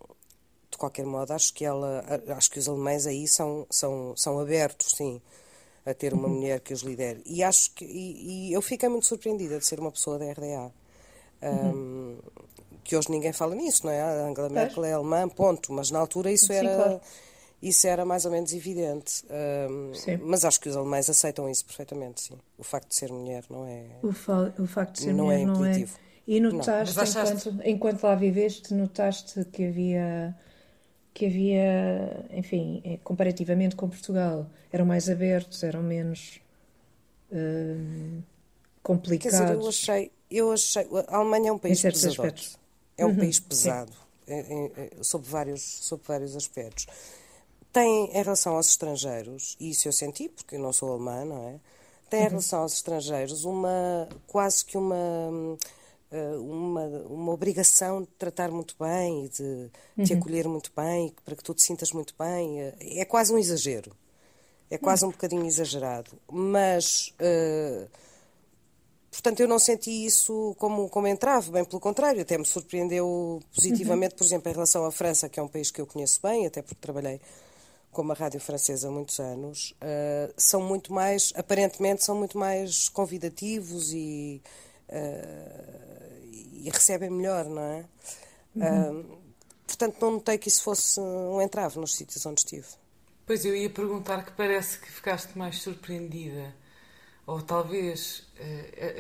de 0.70 0.77
qualquer 0.77 1.06
modo 1.06 1.32
acho 1.32 1.53
que 1.53 1.63
ela 1.63 2.03
acho 2.30 2.50
que 2.50 2.60
os 2.60 2.68
alemães 2.68 3.06
aí 3.06 3.27
são 3.27 3.68
são 3.70 4.13
são 4.18 4.39
abertos 4.39 4.94
sim 4.98 5.22
a 5.86 5.94
ter 5.94 6.13
uma 6.13 6.27
uhum. 6.27 6.36
mulher 6.36 6.60
que 6.60 6.74
os 6.74 6.82
lidere. 6.82 7.22
E 7.25 7.44
acho 7.44 7.72
que 7.74 7.86
e, 7.86 8.50
e, 8.50 8.53
eu 8.53 8.62
fiquei 8.62 8.89
muito 8.89 9.06
surpreendida 9.06 9.60
de 9.60 9.65
ser 9.65 9.80
uma 9.80 9.92
pessoa 9.92 10.18
da 10.18 10.25
RDA 10.32 10.72
um, 11.42 11.48
uhum. 11.48 12.18
que 12.84 12.96
hoje 12.96 13.12
ninguém 13.12 13.34
fala 13.34 13.53
nisso 13.53 13.86
não 13.86 13.94
é? 13.94 14.01
A 14.01 14.27
Angela 14.27 14.50
Merkel 14.50 14.86
é 14.86 14.94
alemã 14.94 15.27
ponto. 15.27 15.72
Mas 15.74 15.92
na 15.92 16.00
altura 16.00 16.32
isso 16.32 16.48
sim, 16.48 16.53
era 16.53 16.75
claro 16.75 17.01
isso 17.63 17.88
era 17.88 18.03
mais 18.03 18.25
ou 18.25 18.32
menos 18.32 18.53
evidente. 18.53 19.24
Um, 19.70 19.91
mas 20.24 20.43
acho 20.43 20.60
que 20.60 20.70
os 20.70 20.75
alemães 20.75 21.10
aceitam 21.10 21.50
isso 21.50 21.65
perfeitamente, 21.65 22.22
sim. 22.22 22.38
O 22.58 22.63
facto 22.63 22.89
de 22.89 22.96
ser 22.96 23.12
mulher 23.12 23.43
não 23.50 23.65
é. 23.65 23.86
O, 24.03 24.12
fa 24.12 24.53
o 24.60 24.67
facto 24.67 24.96
de 24.96 25.01
ser 25.03 25.13
não 25.13 25.25
mulher 25.25 25.41
é 25.41 25.46
não 25.46 25.65
é. 25.65 25.86
E 26.25 26.39
notaste, 26.39 27.00
enquanto, 27.00 27.62
enquanto 27.65 28.03
lá 28.03 28.15
viveste, 28.15 28.74
notaste 28.74 29.46
que 29.46 29.65
havia 29.65 30.36
que 31.13 31.27
havia, 31.27 32.25
enfim, 32.32 32.82
é, 32.84 32.98
comparativamente 33.03 33.75
com 33.75 33.88
Portugal, 33.88 34.50
eram 34.72 34.86
mais 34.86 35.08
abertos, 35.10 35.62
eram 35.62 35.84
menos 35.84 36.41
uh, 37.32 38.24
complicados. 38.82 39.38
Quer 39.38 39.46
dizer, 39.46 39.62
eu 39.62 39.67
achei, 39.67 40.12
eu 40.32 40.51
achei, 40.51 40.88
a 41.08 41.17
Alemanha 41.17 41.50
é 41.50 41.51
um 41.51 41.60
país 41.60 41.82
pesado. 41.82 42.41
É 42.98 43.05
um 43.05 43.10
uhum, 43.10 43.17
país 43.17 43.39
pesado, 43.39 43.93
é, 44.27 44.39
é, 44.39 45.03
sob, 45.03 45.27
vários, 45.27 45.62
sob 45.62 46.01
vários 46.05 46.36
aspectos. 46.36 46.88
Tem 47.74 48.06
em 48.12 48.24
relação 48.24 48.56
aos 48.56 48.70
estrangeiros, 48.70 49.58
e 49.60 49.72
isso 49.72 49.88
eu 49.88 49.92
senti 49.92 50.30
porque 50.30 50.56
eu 50.56 50.60
não 50.60 50.72
sou 50.72 50.92
alemã, 50.92 51.25
não 51.25 51.50
é? 51.50 51.60
Tem 52.10 52.20
em 52.20 52.24
uhum. 52.24 52.30
relação 52.30 52.62
aos 52.62 52.74
estrangeiros 52.74 53.44
uma 53.44 54.08
quase 54.27 54.63
que 54.63 54.77
uma 54.77 55.58
eh, 56.13 56.36
uma, 56.38 56.86
uma 57.10 57.32
obrigação 57.32 58.03
de 58.03 58.08
tratar 58.20 58.51
muito 58.51 58.75
bem 58.80 59.25
e 59.25 59.30
de 59.30 59.72
uhum. 59.98 60.03
te 60.03 60.13
acolher 60.13 60.48
muito 60.48 60.72
bem, 60.75 61.12
para 61.25 61.36
que 61.36 61.44
tu 61.44 61.56
te 61.56 61.63
sintas 61.63 61.92
muito 61.92 62.13
bem. 62.18 62.62
Eh, 62.62 63.00
é 63.00 63.06
quase 63.06 63.34
um 63.34 63.38
exagero. 63.39 63.92
É 64.70 64.77
quase 64.77 65.03
uhum. 65.03 65.10
um 65.10 65.12
bocadinho 65.12 65.46
exagerado. 65.48 66.12
Mas, 66.32 67.12
uh, 67.20 67.89
portanto, 69.12 69.39
eu 69.39 69.48
não 69.48 69.58
senti 69.58 70.06
isso 70.06 70.56
como, 70.60 70.88
como 70.88 71.08
entrave, 71.08 71.50
bem 71.51 71.65
pelo 71.65 71.80
contrário, 71.80 72.22
até 72.22 72.38
me 72.38 72.46
surpreendeu 72.46 73.42
positivamente, 73.53 74.13
uhum. 74.13 74.18
por 74.20 74.25
exemplo, 74.25 74.51
em 74.51 74.53
relação 74.53 74.86
à 74.86 74.92
França, 74.92 75.27
que 75.27 75.39
é 75.39 75.44
um 75.44 75.48
país 75.48 75.72
que 75.72 75.82
eu 75.82 75.88
conheço 75.88 76.20
bem, 76.22 76.46
até 76.46 76.62
porque 76.62 76.80
trabalhei 76.80 77.20
como 77.93 78.12
a 78.12 78.15
rádio 78.15 78.39
francesa 78.39 78.88
há 78.88 78.91
muitos 78.91 79.19
anos, 79.19 79.73
uh, 79.81 80.33
são 80.35 80.62
muito 80.62 80.91
mais, 80.91 81.31
aparentemente, 81.35 82.03
são 82.03 82.15
muito 82.15 82.38
mais 82.38 82.89
convidativos 82.89 83.93
e, 83.93 84.41
uh, 84.89 86.23
e 86.51 86.69
recebem 86.69 87.09
melhor, 87.09 87.45
não 87.45 87.62
é? 87.62 87.85
Uhum. 88.55 89.00
Uh, 89.00 89.17
portanto, 89.65 89.97
não 90.01 90.12
notei 90.12 90.38
que 90.38 90.50
isso 90.50 90.63
fosse 90.63 91.00
um 91.00 91.41
entrave 91.41 91.79
nos 91.79 91.95
sítios 91.95 92.25
onde 92.25 92.41
estive. 92.41 92.67
Pois 93.25 93.45
eu 93.45 93.55
ia 93.55 93.69
perguntar 93.69 94.25
que 94.25 94.33
parece 94.33 94.79
que 94.79 94.91
ficaste 94.91 95.38
mais 95.38 95.62
surpreendida, 95.62 96.53
ou 97.25 97.41
talvez 97.41 98.27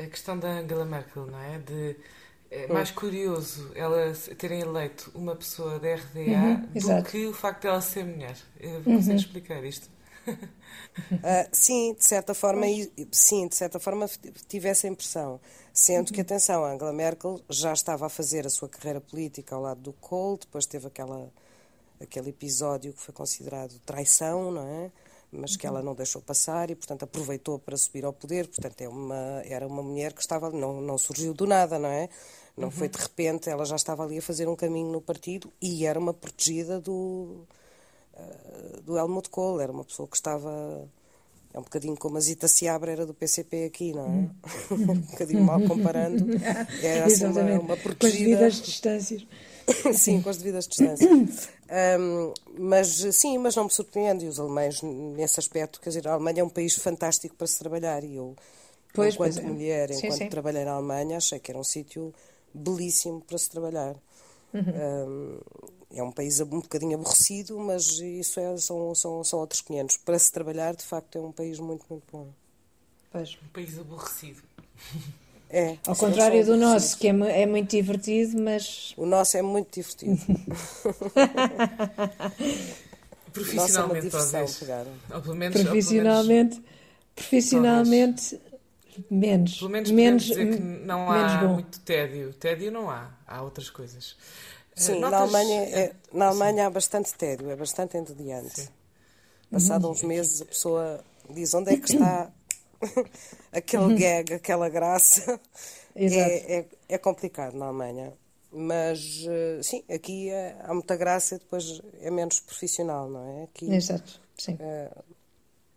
a 0.01 0.07
questão 0.07 0.39
da 0.39 0.47
Angela 0.47 0.85
Merkel, 0.85 1.25
não 1.25 1.39
é? 1.39 1.59
De 1.59 1.97
é 2.53 2.67
mais 2.67 2.91
curioso 2.91 3.71
ela 3.73 4.13
terem 4.37 4.61
eleito 4.61 5.11
uma 5.15 5.35
pessoa 5.35 5.79
da 5.79 5.95
RDA 5.95 6.19
uhum, 6.19 6.61
do 6.67 6.77
exato. 6.77 7.09
que 7.09 7.25
o 7.25 7.33
facto 7.33 7.61
de 7.61 7.67
ela 7.67 7.81
ser 7.81 8.05
mulher. 8.05 8.37
Consegue 8.83 9.09
uhum. 9.09 9.15
explicar 9.15 9.63
isto? 9.63 9.89
uh, 10.27 11.49
sim, 11.51 11.95
de 11.95 12.05
certa 12.05 12.35
forma, 12.35 12.65
sim, 13.11 13.47
de 13.47 13.55
certa 13.55 13.79
forma 13.79 14.07
tive 14.47 14.69
essa 14.69 14.87
impressão. 14.87 15.39
Sendo 15.73 16.09
uhum. 16.09 16.13
que, 16.13 16.21
atenção, 16.21 16.63
a 16.63 16.73
Angela 16.73 16.93
Merkel 16.93 17.41
já 17.49 17.73
estava 17.73 18.05
a 18.05 18.09
fazer 18.09 18.45
a 18.45 18.49
sua 18.51 18.69
carreira 18.69 19.01
política 19.01 19.55
ao 19.55 19.61
lado 19.61 19.81
do 19.81 19.93
Kohl, 19.93 20.37
depois 20.37 20.67
teve 20.67 20.85
aquela, 20.85 21.31
aquele 21.99 22.29
episódio 22.29 22.93
que 22.93 23.01
foi 23.01 23.13
considerado 23.13 23.79
traição, 23.83 24.51
não 24.51 24.67
é? 24.67 24.91
Mas 25.33 25.55
que 25.55 25.65
ela 25.65 25.81
não 25.81 25.95
deixou 25.95 26.21
passar 26.21 26.69
e, 26.69 26.75
portanto, 26.75 27.03
aproveitou 27.03 27.59
para 27.59 27.75
subir 27.75 28.05
ao 28.05 28.13
poder. 28.13 28.47
Portanto, 28.47 28.81
é 28.81 28.87
uma, 28.87 29.41
era 29.45 29.67
uma 29.67 29.81
mulher 29.81 30.13
que 30.13 30.21
estava, 30.21 30.49
não, 30.51 30.81
não 30.81 30.97
surgiu 30.97 31.33
do 31.33 31.45
nada, 31.45 31.77
não 31.79 31.89
é? 31.89 32.09
Não 32.55 32.65
uhum. 32.65 32.71
foi 32.71 32.87
de 32.87 32.97
repente, 32.97 33.49
ela 33.49 33.65
já 33.65 33.75
estava 33.75 34.03
ali 34.03 34.19
a 34.19 34.21
fazer 34.21 34.47
um 34.47 34.55
caminho 34.55 34.91
no 34.91 35.01
partido 35.01 35.51
e 35.61 35.85
era 35.85 35.99
uma 35.99 36.13
protegida 36.13 36.79
do, 36.79 37.45
uh, 38.13 38.81
do 38.81 38.97
Helmut 38.97 39.29
Kohl, 39.29 39.59
era 39.59 39.71
uma 39.71 39.83
pessoa 39.83 40.07
que 40.07 40.15
estava. 40.15 40.87
É 41.51 41.59
um 41.59 41.63
bocadinho 41.63 41.95
como 41.95 42.17
a 42.17 42.19
Zita 42.19 42.47
Seabra 42.47 42.91
era 42.91 43.05
do 43.05 43.13
PCP 43.13 43.65
aqui, 43.65 43.93
não 43.93 44.05
é? 44.05 44.07
Uhum. 44.73 44.91
um 44.91 45.01
bocadinho 45.01 45.43
mal 45.43 45.61
comparando. 45.61 46.25
Era 46.81 47.05
assim 47.05 47.25
uma, 47.25 47.59
uma 47.59 47.77
protegida. 47.77 48.39
Com 48.39 48.45
as 48.45 48.59
distâncias. 48.59 49.27
sim, 49.93 50.21
com 50.21 50.29
as 50.29 50.37
devidas 50.37 50.67
distâncias. 50.67 51.49
Um, 51.99 52.33
mas 52.57 52.87
sim, 53.13 53.37
mas 53.37 53.55
não 53.55 53.65
me 53.65 53.69
surpreende. 53.69 54.25
E 54.25 54.27
os 54.27 54.39
alemães, 54.39 54.81
nesse 54.81 55.39
aspecto, 55.39 55.79
quer 55.79 55.89
dizer, 55.89 56.07
a 56.07 56.13
Alemanha 56.13 56.41
é 56.41 56.43
um 56.43 56.49
país 56.49 56.75
fantástico 56.75 57.35
para 57.35 57.47
se 57.47 57.59
trabalhar. 57.59 58.03
E 58.03 58.15
eu, 58.15 58.35
pois, 58.93 59.15
enquanto 59.15 59.33
pois 59.35 59.45
é. 59.45 59.47
mulher, 59.47 59.89
sim, 59.89 60.05
enquanto 60.05 60.17
sim. 60.19 60.29
trabalhei 60.29 60.65
na 60.65 60.73
Alemanha, 60.73 61.17
achei 61.17 61.39
que 61.39 61.51
era 61.51 61.59
um 61.59 61.63
sítio 61.63 62.13
belíssimo 62.53 63.21
para 63.21 63.37
se 63.37 63.49
trabalhar. 63.49 63.95
Uhum. 64.53 64.63
Um, 65.07 65.39
é 65.95 66.03
um 66.03 66.11
país 66.11 66.39
um 66.39 66.45
bocadinho 66.45 66.95
aborrecido, 66.95 67.59
mas 67.59 67.99
isso 67.99 68.39
é, 68.39 68.57
são, 68.57 68.93
são, 68.95 69.23
são 69.23 69.39
outros 69.39 69.61
500. 69.61 69.97
Para 69.97 70.17
se 70.17 70.31
trabalhar, 70.31 70.75
de 70.75 70.83
facto, 70.83 71.17
é 71.17 71.21
um 71.21 71.31
país 71.31 71.59
muito, 71.59 71.85
muito 71.89 72.03
bom. 72.11 72.29
Pois. 73.11 73.37
Um 73.43 73.47
país 73.49 73.77
aborrecido. 73.77 74.41
É, 75.55 75.77
Ao 75.85 75.95
contrário 75.95 76.43
do 76.43 76.57
nosso, 76.57 76.97
que 76.97 77.07
é, 77.07 77.41
é, 77.41 77.45
muito 77.45 77.69
divertido, 77.69 78.41
mas. 78.41 78.91
O 78.97 79.05
nosso 79.05 79.37
é 79.37 79.43
muito 79.43 79.75
divertido. 79.75 80.19
Profissionalmente, 83.31 84.09
talvez. 84.09 84.61
Ou 85.13 85.21
pelo 85.21 85.35
menos, 85.35 85.61
profissionalmente, 85.61 86.55
ou 86.57 86.61
pelo 86.61 86.61
menos, 86.61 86.61
profissionalmente 87.15 88.39
Menos. 89.09 89.57
Pelo 89.57 89.69
menos 89.71 89.91
menos, 89.91 90.23
dizer 90.23 90.55
que 90.55 90.61
não 90.61 91.11
há 91.11 91.37
bom. 91.37 91.53
muito 91.53 91.79
tédio. 91.79 92.33
Tédio 92.33 92.71
não 92.71 92.89
há, 92.89 93.09
há 93.27 93.41
outras 93.41 93.69
coisas. 93.69 94.15
Sim, 94.75 94.99
Notas... 94.99 95.11
na, 95.11 95.17
Alemanha, 95.19 95.61
é, 95.61 95.93
na 96.13 96.27
Alemanha 96.27 96.67
há 96.67 96.69
bastante 96.69 97.13
tédio, 97.13 97.49
é 97.49 97.55
bastante 97.55 97.97
entediante. 97.97 98.61
Sim. 98.61 98.67
Passado 99.51 99.85
uhum. 99.85 99.91
uns 99.91 100.03
meses 100.03 100.41
a 100.41 100.45
pessoa 100.45 101.03
Diz 101.29 101.53
onde 101.53 101.73
é 101.73 101.77
que 101.77 101.91
está 101.93 102.31
aquele 103.51 103.95
gag, 103.95 104.33
aquela 104.33 104.69
graça. 104.69 105.39
É, 105.95 106.57
é, 106.57 106.65
é, 106.89 106.97
complicado 106.97 107.55
na 107.55 107.67
Alemanha. 107.67 108.13
Mas, 108.51 109.27
eh, 109.29 109.59
sim, 109.61 109.83
aqui 109.87 110.27
é, 110.27 110.57
há 110.63 110.73
muita 110.73 110.95
graça 110.95 111.35
e 111.35 111.37
depois 111.37 111.81
é 112.01 112.09
menos 112.09 112.39
profissional, 112.39 113.07
não 113.07 113.41
é? 113.41 113.43
Aqui, 113.43 113.71
Exato, 113.71 114.19
sim. 114.35 114.57
É, 114.59 114.89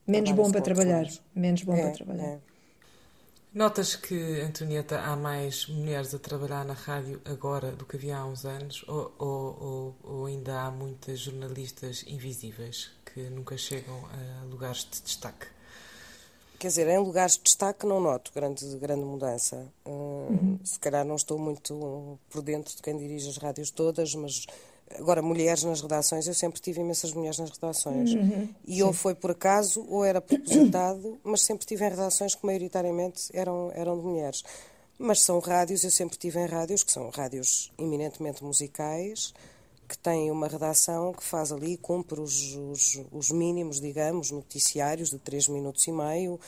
menos 0.06 0.32
bom 0.32 0.50
para 0.50 0.62
trabalhar. 0.62 1.06
Menos 1.34 1.62
bom 1.64 1.76
para 1.76 1.90
trabalhar. 1.90 2.24
É. 2.24 2.38
Notas 3.56 3.96
que, 3.96 4.40
Antonieta, 4.42 5.00
há 5.00 5.16
mais 5.16 5.66
mulheres 5.66 6.14
a 6.14 6.18
trabalhar 6.18 6.62
na 6.64 6.74
rádio 6.74 7.20
agora 7.24 7.72
do 7.72 7.86
que 7.86 7.96
havia 7.96 8.18
há 8.18 8.26
uns 8.26 8.44
anos? 8.44 8.84
Ou, 8.86 9.14
ou, 9.18 9.62
ou, 9.62 9.96
ou 10.02 10.26
ainda 10.26 10.60
há 10.60 10.70
muitas 10.70 11.20
jornalistas 11.20 12.04
invisíveis 12.06 12.90
que 13.04 13.30
nunca 13.30 13.56
chegam 13.56 13.98
a 14.06 14.44
lugares 14.44 14.86
de 14.90 15.00
destaque? 15.00 15.55
Quer 16.58 16.68
dizer, 16.68 16.88
em 16.88 16.98
lugares 16.98 17.34
de 17.34 17.44
destaque 17.44 17.86
não 17.86 18.00
noto 18.00 18.32
grande, 18.34 18.64
grande 18.78 19.04
mudança. 19.04 19.66
Uhum. 19.84 20.58
Se 20.64 20.78
calhar 20.78 21.04
não 21.04 21.16
estou 21.16 21.38
muito 21.38 22.18
por 22.30 22.42
dentro 22.42 22.74
de 22.74 22.82
quem 22.82 22.96
dirige 22.96 23.28
as 23.28 23.36
rádios 23.36 23.70
todas, 23.70 24.14
mas 24.14 24.46
agora, 24.98 25.20
mulheres 25.20 25.64
nas 25.64 25.80
redações, 25.80 26.26
eu 26.26 26.34
sempre 26.34 26.60
tive 26.60 26.80
imensas 26.80 27.12
mulheres 27.12 27.38
nas 27.38 27.50
redações. 27.50 28.12
Uhum. 28.12 28.48
E 28.66 28.76
Sim. 28.76 28.82
ou 28.82 28.92
foi 28.92 29.14
por 29.14 29.32
acaso 29.32 29.84
ou 29.88 30.04
era 30.04 30.20
propositado, 30.20 31.18
mas 31.24 31.42
sempre 31.42 31.66
tive 31.66 31.84
em 31.84 31.90
redações 31.90 32.34
que 32.34 32.46
maioritariamente 32.46 33.28
eram, 33.32 33.70
eram 33.74 33.98
de 33.98 34.04
mulheres. 34.04 34.42
Mas 34.98 35.20
são 35.20 35.38
rádios, 35.40 35.84
eu 35.84 35.90
sempre 35.90 36.16
tive 36.16 36.40
em 36.40 36.46
rádios, 36.46 36.82
que 36.82 36.90
são 36.90 37.10
rádios 37.10 37.70
eminentemente 37.78 38.42
musicais, 38.42 39.34
que 39.86 39.96
tem 39.96 40.30
uma 40.30 40.48
redação 40.48 41.12
que 41.12 41.22
faz 41.22 41.52
ali, 41.52 41.76
cumpre 41.76 42.20
os, 42.20 42.54
os, 42.54 43.00
os 43.12 43.30
mínimos, 43.30 43.80
digamos, 43.80 44.30
noticiários 44.30 45.10
de 45.10 45.18
3 45.18 45.48
minutos 45.48 45.86
e 45.86 45.92
meio, 45.92 46.40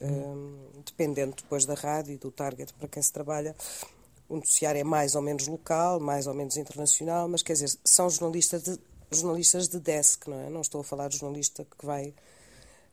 um, 0.00 0.82
dependendo 0.84 1.34
depois 1.36 1.64
da 1.64 1.74
rádio 1.74 2.14
e 2.14 2.18
do 2.18 2.30
target 2.30 2.72
para 2.74 2.88
quem 2.88 3.02
se 3.02 3.12
trabalha. 3.12 3.54
O 4.28 4.36
noticiário 4.36 4.80
é 4.80 4.84
mais 4.84 5.14
ou 5.14 5.22
menos 5.22 5.46
local, 5.46 6.00
mais 6.00 6.26
ou 6.26 6.34
menos 6.34 6.56
internacional, 6.56 7.28
mas 7.28 7.42
quer 7.42 7.54
dizer, 7.54 7.78
são 7.84 8.08
jornalistas 8.08 8.62
de, 8.62 8.78
jornalistas 9.10 9.68
de 9.68 9.78
desk, 9.78 10.28
não 10.28 10.40
é? 10.40 10.50
Não 10.50 10.60
estou 10.60 10.80
a 10.80 10.84
falar 10.84 11.08
de 11.08 11.18
jornalista 11.18 11.64
que 11.64 11.84
vai 11.84 12.14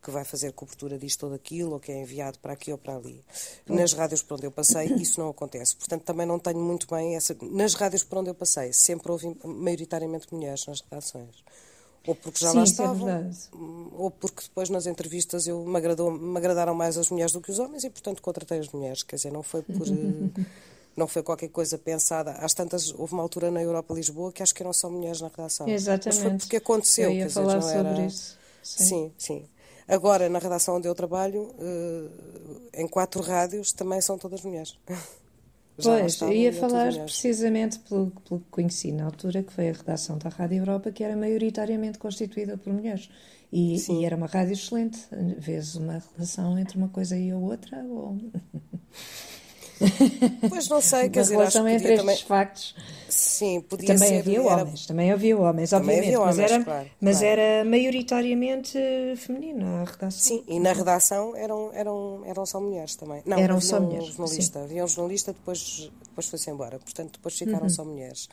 que 0.02 0.10
vai 0.10 0.26
fazer 0.26 0.52
cobertura 0.54 0.98
disto 0.98 1.24
ou 1.24 1.32
daquilo, 1.32 1.74
ou 1.74 1.80
que 1.80 1.92
é 1.92 2.02
enviado 2.02 2.40
para 2.40 2.54
aqui 2.54 2.72
ou 2.72 2.78
para 2.78 2.96
ali. 2.96 3.24
Nas 3.68 3.94
rádios 3.94 4.22
por 4.24 4.36
onde 4.36 4.48
eu 4.48 4.52
passei, 4.52 4.88
isso 4.98 5.20
não 5.20 5.30
acontece. 5.30 5.76
Portanto, 5.76 6.04
também 6.04 6.26
não 6.26 6.40
tenho 6.40 6.60
muito 6.60 6.88
bem 6.88 7.16
essa. 7.16 7.36
Nas 7.42 7.74
rádios 7.76 8.04
por 8.04 8.18
onde 8.18 8.30
eu 8.30 8.36
passei, 8.36 8.74
sempre 8.74 9.12
houve 9.12 9.36
maioritariamente 9.44 10.34
mulheres 10.34 10.66
nas 10.66 10.82
redações. 10.82 11.44
Ou 12.08 12.16
porque 12.16 12.40
já 12.40 12.50
Sim, 12.50 12.58
lá 12.58 12.62
é 12.62 12.66
estavam, 12.66 13.10
é 13.10 13.32
ou 13.96 14.10
porque 14.10 14.42
depois 14.42 14.70
nas 14.72 14.88
entrevistas 14.88 15.46
eu 15.46 15.64
me, 15.64 15.78
agradou, 15.78 16.10
me 16.10 16.36
agradaram 16.36 16.74
mais 16.74 16.98
as 16.98 17.10
mulheres 17.10 17.32
do 17.32 17.40
que 17.40 17.52
os 17.52 17.60
homens 17.60 17.84
e, 17.84 17.92
portanto, 17.92 18.24
contratei 18.24 18.58
as 18.58 18.70
mulheres. 18.70 19.04
Quer 19.04 19.18
dizer, 19.18 19.32
não 19.32 19.44
foi 19.44 19.62
por. 19.62 19.88
Eh, 19.88 20.46
não 20.98 21.08
foi 21.08 21.22
qualquer 21.22 21.50
coisa 21.50 21.78
pensada. 21.78 22.32
Às 22.32 22.56
tantas, 22.56 22.92
houve 22.98 23.14
uma 23.14 23.22
altura 23.22 23.52
na 23.52 23.62
Europa 23.62 23.94
Lisboa 23.94 24.32
que 24.32 24.42
acho 24.42 24.54
que 24.54 24.64
eram 24.64 24.74
só 24.74 24.90
mulheres 24.90 25.22
na 25.22 25.28
redação. 25.28 25.68
Exatamente. 25.68 26.08
Mas 26.08 26.18
foi 26.18 26.38
porque 26.40 26.56
aconteceu. 26.56 27.12
Eu 27.12 27.16
ia 27.16 27.26
quer 27.26 27.32
falar 27.32 27.60
dizer, 27.60 27.78
sobre 27.78 27.92
era... 27.92 28.06
isso. 28.08 28.38
Sim, 28.64 28.86
sim. 28.86 29.12
sim. 29.18 29.46
Agora, 29.92 30.30
na 30.30 30.40
redação 30.40 30.78
onde 30.78 30.88
eu 30.88 30.96
trabalho, 30.96 31.54
eh, 31.60 32.82
em 32.82 32.88
quatro 32.88 33.22
rádios, 33.22 33.74
também 33.74 34.00
são 34.00 34.18
todas 34.18 34.42
mulheres. 34.42 34.80
Já 35.78 36.00
pois, 36.00 36.22
ia 36.22 36.54
falar 36.54 36.94
precisamente 36.94 37.80
pelo, 37.80 38.12
pelo 38.12 38.40
que 38.40 38.46
conheci 38.52 38.92
na 38.92 39.06
altura, 39.06 39.44
que 39.44 39.52
foi 39.52 39.70
a 39.70 39.74
redação 39.74 40.18
da 40.18 40.30
Rádio 40.30 40.60
Europa, 40.60 40.92
que 40.92 41.04
era 41.04 41.16
maioritariamente 41.16 41.98
constituída 41.98 42.58
por 42.58 42.72
mulheres. 42.72 43.10
E, 43.52 43.76
e 43.92 44.06
era 44.06 44.16
uma 44.16 44.28
rádio 44.28 44.54
excelente. 44.54 45.00
Vês 45.38 45.76
uma 45.76 46.02
relação 46.14 46.58
entre 46.58 46.78
uma 46.78 46.88
coisa 46.88 47.18
e 47.18 47.32
a 47.32 47.38
outra? 47.38 47.84
Ou... 47.84 48.18
Pois 50.50 50.70
não 50.70 50.82
sei, 50.82 51.10
quer 51.10 51.22
dizer, 51.22 51.40
acho 51.40 51.68
entre 51.68 51.98
também... 51.98 52.14
estes 52.14 52.28
factos. 52.28 52.76
Sim, 53.10 53.62
podia 53.62 53.94
também 53.94 54.10
ser. 54.10 54.20
Havia 54.20 54.40
era... 54.40 54.64
homens, 54.64 54.86
também 54.86 55.12
havia 55.12 55.38
homens, 55.38 55.74
obviamente, 55.74 56.06
havia 56.06 56.20
homens, 56.22 56.38
mas, 56.38 56.52
era, 56.52 56.64
claro, 56.64 56.90
mas 57.02 57.20
claro. 57.20 57.40
era 57.40 57.66
maioritariamente 57.66 58.80
feminina 59.18 59.82
a 59.82 59.84
redação. 59.84 60.12
Sim, 60.12 60.44
e 60.48 60.60
na 60.60 60.74
redação 60.74 61.36
eram, 61.36 61.72
eram, 61.74 62.22
eram 62.26 62.46
só 62.46 62.60
mulheres 62.60 62.96
também. 62.96 63.22
Não, 63.26 63.38
eram 63.38 63.60
só 63.60 63.80
mulheres. 63.80 64.10
Um 64.10 64.12
jornalista, 64.12 64.60
sim. 64.60 64.66
havia 64.66 64.84
um 64.84 64.88
jornalista, 64.88 65.34
depois, 65.34 65.92
depois 66.08 66.28
foi-se 66.28 66.50
embora, 66.50 66.80
portanto, 66.80 67.14
depois 67.14 67.38
ficaram 67.38 67.64
uhum. 67.64 67.70
só 67.70 67.84
mulheres. 67.84 68.30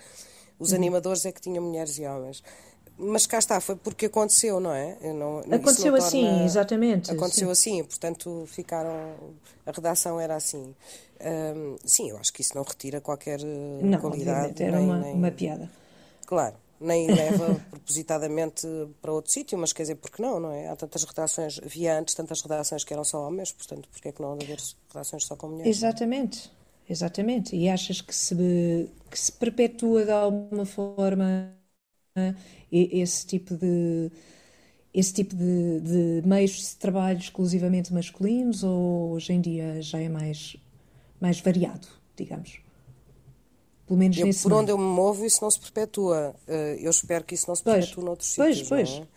Os 0.59 0.71
uhum. 0.71 0.77
animadores 0.77 1.25
é 1.25 1.33
que 1.33 1.41
tinham 1.41 1.65
mulheres 1.65 1.99
e 1.99 2.07
homens 2.07 2.43
mas 2.99 3.27
cá 3.27 3.39
está, 3.39 3.61
foi 3.61 3.77
porque 3.77 4.07
aconteceu, 4.07 4.59
não 4.59 4.73
é? 4.73 4.97
Não, 5.13 5.39
aconteceu 5.39 5.93
não 5.93 5.99
assim, 5.99 6.25
torna... 6.25 6.45
exatamente. 6.45 7.11
Aconteceu 7.13 7.55
sim. 7.55 7.81
assim, 7.81 7.85
portanto 7.85 8.45
ficaram. 8.49 9.15
A 9.65 9.71
redação 9.71 10.19
era 10.19 10.35
assim. 10.35 10.75
Um, 11.21 11.77
sim, 11.85 12.11
eu 12.11 12.19
acho 12.19 12.33
que 12.33 12.41
isso 12.41 12.55
não 12.57 12.63
retira 12.63 13.01
qualquer 13.01 13.41
eh, 13.41 13.81
não, 13.83 14.01
qualidade. 14.01 14.61
Era 14.63 14.79
nem, 14.79 14.87
uma, 14.87 14.99
nem... 14.99 15.15
uma 15.15 15.31
piada. 15.31 15.71
Claro, 16.27 16.55
nem 16.81 17.07
leva 17.07 17.55
propositadamente 17.71 18.67
para 19.01 19.13
outro 19.13 19.31
sítio, 19.31 19.57
mas 19.59 19.73
quer 19.73 19.83
dizer, 19.83 19.97
porque 19.97 20.21
não, 20.21 20.41
não 20.41 20.53
é? 20.53 20.69
Há 20.69 20.77
tantas 20.77 21.05
redações, 21.05 21.61
havia 21.65 21.99
antes 21.99 22.15
tantas 22.15 22.41
redações 22.43 22.83
que 22.83 22.93
eram 22.93 23.05
só 23.05 23.27
homens, 23.27 23.53
portanto, 23.53 23.89
porque 23.91 24.09
é 24.09 24.13
que 24.13 24.21
não 24.21 24.33
há 24.33 24.37
de 24.37 24.45
haver 24.45 24.59
redações 24.89 25.25
só 25.25 25.37
com 25.37 25.49
mulheres? 25.49 25.77
Exatamente, 25.77 26.51
exatamente. 26.89 27.55
E 27.55 27.69
achas 27.69 28.01
que 28.01 28.15
se, 28.15 28.89
que 29.11 29.19
se 29.19 29.33
perpetua 29.33 30.05
de 30.05 30.11
alguma 30.11 30.65
forma 30.65 31.58
esse 32.71 33.27
tipo 33.27 33.57
de 33.57 34.11
esse 34.93 35.13
tipo 35.13 35.35
de, 35.35 35.81
de 35.81 36.27
meios 36.27 36.53
de 36.53 36.77
trabalho 36.77 37.19
exclusivamente 37.19 37.93
masculinos 37.93 38.65
ou 38.65 39.13
hoje 39.13 39.33
em 39.33 39.41
dia 39.41 39.81
já 39.83 40.01
é 40.01 40.09
mais 40.09 40.57
mais 41.21 41.41
variado, 41.41 41.87
digamos? 42.17 42.61
Pelo 43.87 43.99
menos 43.99 44.19
eu, 44.19 44.27
nesse 44.27 44.43
Por 44.43 44.51
meio. 44.51 44.61
onde 44.61 44.71
eu 44.71 44.79
me 44.79 44.85
movo 44.85 45.25
isso 45.25 45.43
não 45.43 45.51
se 45.51 45.59
perpetua. 45.59 46.35
Eh, 46.47 46.79
eu 46.81 46.91
espero 46.91 47.25
que 47.25 47.35
isso 47.35 47.47
não 47.49 47.57
se 47.57 47.63
perpetue 47.63 47.95
pois, 47.95 48.05
noutros 48.05 48.37
pois, 48.37 48.57
sítios. 48.59 48.69
Pois, 48.69 48.91
pois. 48.91 48.99
Uh, 49.01 49.09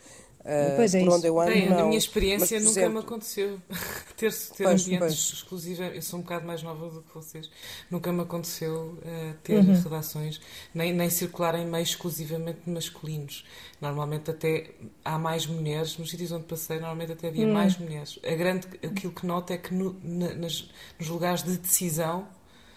pois 0.76 0.96
é 0.96 1.04
por 1.04 1.14
onde 1.14 1.28
eu 1.28 1.40
ando, 1.40 1.52
Bem, 1.52 1.70
não. 1.70 1.78
Na 1.78 1.86
minha 1.86 1.98
experiência 1.98 2.58
Mas, 2.58 2.68
nunca 2.68 2.80
exemplo, 2.80 3.00
me 3.00 3.06
aconteceu 3.06 3.62
ter, 4.18 4.34
ter 4.34 4.64
pois, 4.64 4.86
ambientes 4.86 5.34
exclusivos. 5.34 5.96
Eu 5.96 6.02
sou 6.02 6.20
um 6.20 6.24
bocado 6.24 6.48
mais 6.48 6.64
nova 6.64 6.90
do 6.90 7.02
que 7.02 7.14
vocês. 7.14 7.50
Nunca 7.90 8.12
me 8.12 8.22
aconteceu 8.22 8.98
uh, 8.98 9.34
ter 9.44 9.58
uhum. 9.58 9.82
redações, 9.82 10.42
nem, 10.74 10.94
nem 10.94 11.10
circular 11.10 11.56
em 11.56 11.66
meios 11.66 11.90
exclusivamente 11.90 12.68
masculinos. 12.68 13.46
Normalmente 13.80 14.32
até 14.32 14.72
há 15.06 15.20
mais 15.20 15.46
mulheres, 15.46 15.98
nos 15.98 16.10
sítios 16.10 16.32
onde 16.32 16.46
passei, 16.46 16.78
normalmente 16.78 17.12
até 17.12 17.28
havia 17.28 17.46
uhum. 17.46 17.54
mais 17.54 17.78
mulheres. 17.78 18.20
A 18.24 18.36
grande, 18.36 18.68
aquilo 18.84 19.14
que 19.14 19.26
noto 19.26 19.54
é 19.54 19.58
que 19.58 19.74
no, 19.74 19.96
na, 20.04 20.34
nas, 20.34 20.70
nos 21.00 21.08
lugares 21.08 21.44
de 21.44 21.58
decisão 21.58 22.28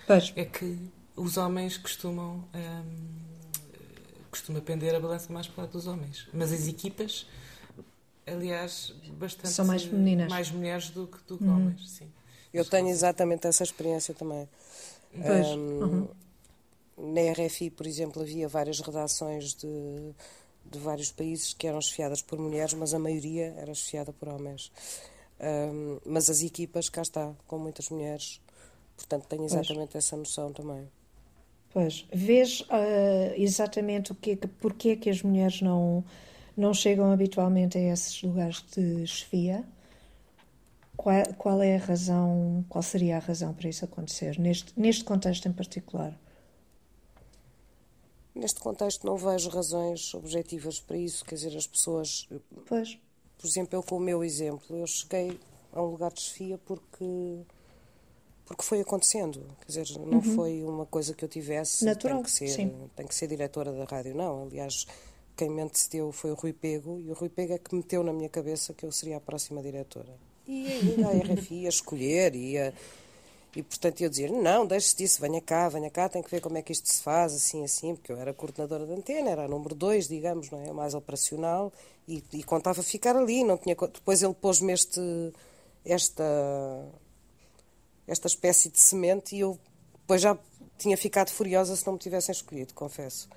pois. 0.07 0.33
é 0.37 0.45
que 0.45 0.79
os 1.17 1.37
homens 1.37 1.79
costumam. 1.79 2.45
Um, 2.55 3.25
costuma 4.35 4.61
pender 4.61 4.93
a 4.93 4.99
balança 4.99 5.33
mais 5.33 5.47
para 5.47 5.61
o 5.61 5.65
lado 5.65 5.73
dos 5.73 5.87
homens. 5.87 6.27
Mas 6.33 6.53
as 6.53 6.67
equipas 6.67 7.25
aliás, 8.27 8.93
bastante 9.13 9.49
São 9.49 9.65
mais 9.65 9.85
femininas. 9.85 10.29
Mais 10.29 10.51
mulheres 10.51 10.91
do 10.91 11.07
que, 11.07 11.19
do 11.27 11.39
que 11.39 11.45
uhum. 11.45 11.55
homens, 11.55 11.91
sim. 11.91 12.11
Eu 12.53 12.65
tenho 12.65 12.89
exatamente 12.89 13.47
essa 13.47 13.63
experiência 13.63 14.15
também. 14.15 14.49
Pois. 15.13 15.47
Um, 15.49 15.59
uhum. 15.59 16.09
Na 16.97 17.33
RFI, 17.33 17.71
por 17.71 17.87
exemplo, 17.87 18.23
havia 18.23 18.47
várias 18.47 18.79
redações 18.81 19.55
de, 19.55 20.15
de 20.65 20.79
vários 20.79 21.11
países 21.11 21.53
que 21.53 21.67
eram 21.67 21.81
chefiadas 21.81 22.23
por 22.23 22.39
mulheres, 22.39 22.73
mas 22.75 22.95
a 22.95 22.99
maioria 22.99 23.53
era 23.59 23.75
chefiada 23.75 24.13
por 24.13 24.29
homens. 24.29 24.71
Um, 25.41 25.99
mas 26.07 26.31
as 26.31 26.43
equipas, 26.43 26.89
cá 26.89 27.03
está, 27.03 27.33
com 27.49 27.59
muitas 27.59 27.89
mulheres. 27.91 28.41
Portanto, 28.97 29.27
tenho 29.27 29.45
exatamente 29.45 29.91
pois. 29.93 30.05
essa 30.05 30.17
noção 30.17 30.53
também. 30.53 30.89
Pois. 31.73 32.07
Vês 32.13 32.61
uh, 32.61 33.35
exatamente 33.37 34.13
o 34.13 34.15
que, 34.15 34.37
porque 34.37 34.91
é 34.91 34.97
que 34.97 35.11
as 35.11 35.21
mulheres 35.23 35.61
não 35.61 36.05
não 36.57 36.73
chegam 36.73 37.11
habitualmente 37.11 37.79
a 37.79 37.93
esses 37.93 38.23
lugares 38.23 38.63
de 38.75 39.07
chefia. 39.07 39.65
Qual, 40.97 41.35
qual, 41.37 41.63
é 41.63 41.77
a 41.77 41.81
razão, 41.81 42.65
qual 42.69 42.83
seria 42.83 43.17
a 43.17 43.21
razão 43.21 43.53
para 43.53 43.69
isso 43.69 43.85
acontecer, 43.85 44.39
neste, 44.39 44.79
neste 44.79 45.03
contexto 45.03 45.49
em 45.49 45.53
particular? 45.53 46.17
Neste 48.35 48.61
contexto 48.61 49.05
não 49.05 49.17
vejo 49.17 49.49
razões 49.49 50.15
objetivas 50.15 50.81
para 50.81 50.97
isso, 50.97 51.25
quer 51.25 51.35
dizer, 51.35 51.57
as 51.57 51.67
pessoas... 51.67 52.29
Pois. 52.67 52.99
Por 53.37 53.47
exemplo, 53.47 53.77
eu 53.77 53.83
com 53.83 53.97
o 53.97 54.01
meu 54.01 54.23
exemplo, 54.25 54.77
eu 54.77 54.87
cheguei 54.87 55.39
a 55.73 55.83
um 55.83 55.87
lugar 55.87 56.13
de 56.13 56.21
chefia 56.21 56.59
porque 56.59 57.45
porque 58.45 58.63
foi 58.63 58.81
acontecendo, 58.81 59.41
quer 59.61 59.67
dizer, 59.67 59.99
não 59.99 60.19
uhum. 60.19 60.23
foi 60.23 60.63
uma 60.63 60.85
coisa 60.85 61.15
que 61.15 61.25
eu 61.25 61.29
tivesse, 61.29 61.85
Natural, 61.85 62.17
tem 62.17 62.25
que 62.25 62.31
ser, 62.31 62.49
sim. 62.49 62.91
tem 62.95 63.07
que 63.07 63.15
ser 63.15 63.27
diretora 63.27 63.73
da 63.73 63.85
rádio, 63.85 64.15
não, 64.15 64.43
aliás, 64.45 64.87
quem 65.37 65.51
me 65.51 65.63
antecedeu 65.63 66.13
foi 66.13 66.31
o 66.31 66.35
Rui 66.35 66.53
Pego, 66.53 67.01
e 67.01 67.11
o 67.11 67.15
Rui 67.15 67.29
Pego 67.29 67.53
é 67.53 67.59
que 67.59 67.75
meteu 67.75 68.03
na 68.03 68.13
minha 68.13 68.29
cabeça 68.29 68.73
que 68.73 68.87
eu 68.87 68.93
seria 68.93 69.17
a 69.17 69.21
próxima 69.21 69.63
diretora. 69.63 70.15
E 70.47 70.67
ainda 70.67 71.09
a 71.09 71.35
RFI 71.35 71.67
a 71.67 71.69
escolher, 71.69 72.35
e 72.35 72.59
a, 72.59 72.73
E 73.57 73.63
portanto 73.63 74.01
eu 74.01 74.11
dizia, 74.11 74.29
não, 74.29 74.67
deixe-se 74.67 74.97
disso, 74.97 75.21
venha 75.21 75.41
cá, 75.41 75.69
venha 75.69 75.91
cá, 75.91 76.09
tem 76.09 76.23
que 76.23 76.31
ver 76.31 76.41
como 76.41 76.59
é 76.59 76.63
que 76.63 76.73
isto 76.73 76.89
se 76.89 77.03
faz, 77.03 77.35
assim, 77.35 77.65
assim, 77.65 77.95
porque 77.95 78.13
eu 78.13 78.17
era 78.17 78.33
coordenadora 78.35 78.87
de 78.87 78.93
antena, 78.93 79.31
era 79.31 79.45
a 79.45 79.49
número 79.49 79.75
2, 79.75 80.09
digamos, 80.09 80.51
não 80.51 80.61
é? 80.61 80.73
mais 80.73 80.95
operacional, 80.95 81.73
e, 82.07 82.23
e, 82.33 82.43
contava 82.43 82.83
ficar 82.83 83.17
ali, 83.17 83.45
não 83.45 83.57
tinha... 83.57 83.75
Depois 83.75 84.23
ele 84.23 84.35
pôs-me 84.35 84.73
este, 84.73 85.01
esta, 85.85 86.25
esta 88.07 88.27
espécie 88.27 88.69
de 88.69 88.79
semente 88.79 89.37
e 89.37 89.41
eu 89.41 89.59
depois 90.01 90.21
já 90.21 90.37
tinha 90.77 90.97
ficado 90.97 91.31
furiosa 91.31 91.75
se 91.77 91.87
não 91.87 91.95
me 91.95 91.99
tivessem 91.99 92.33
escolhido, 92.33 92.75
confesso. 92.75 93.29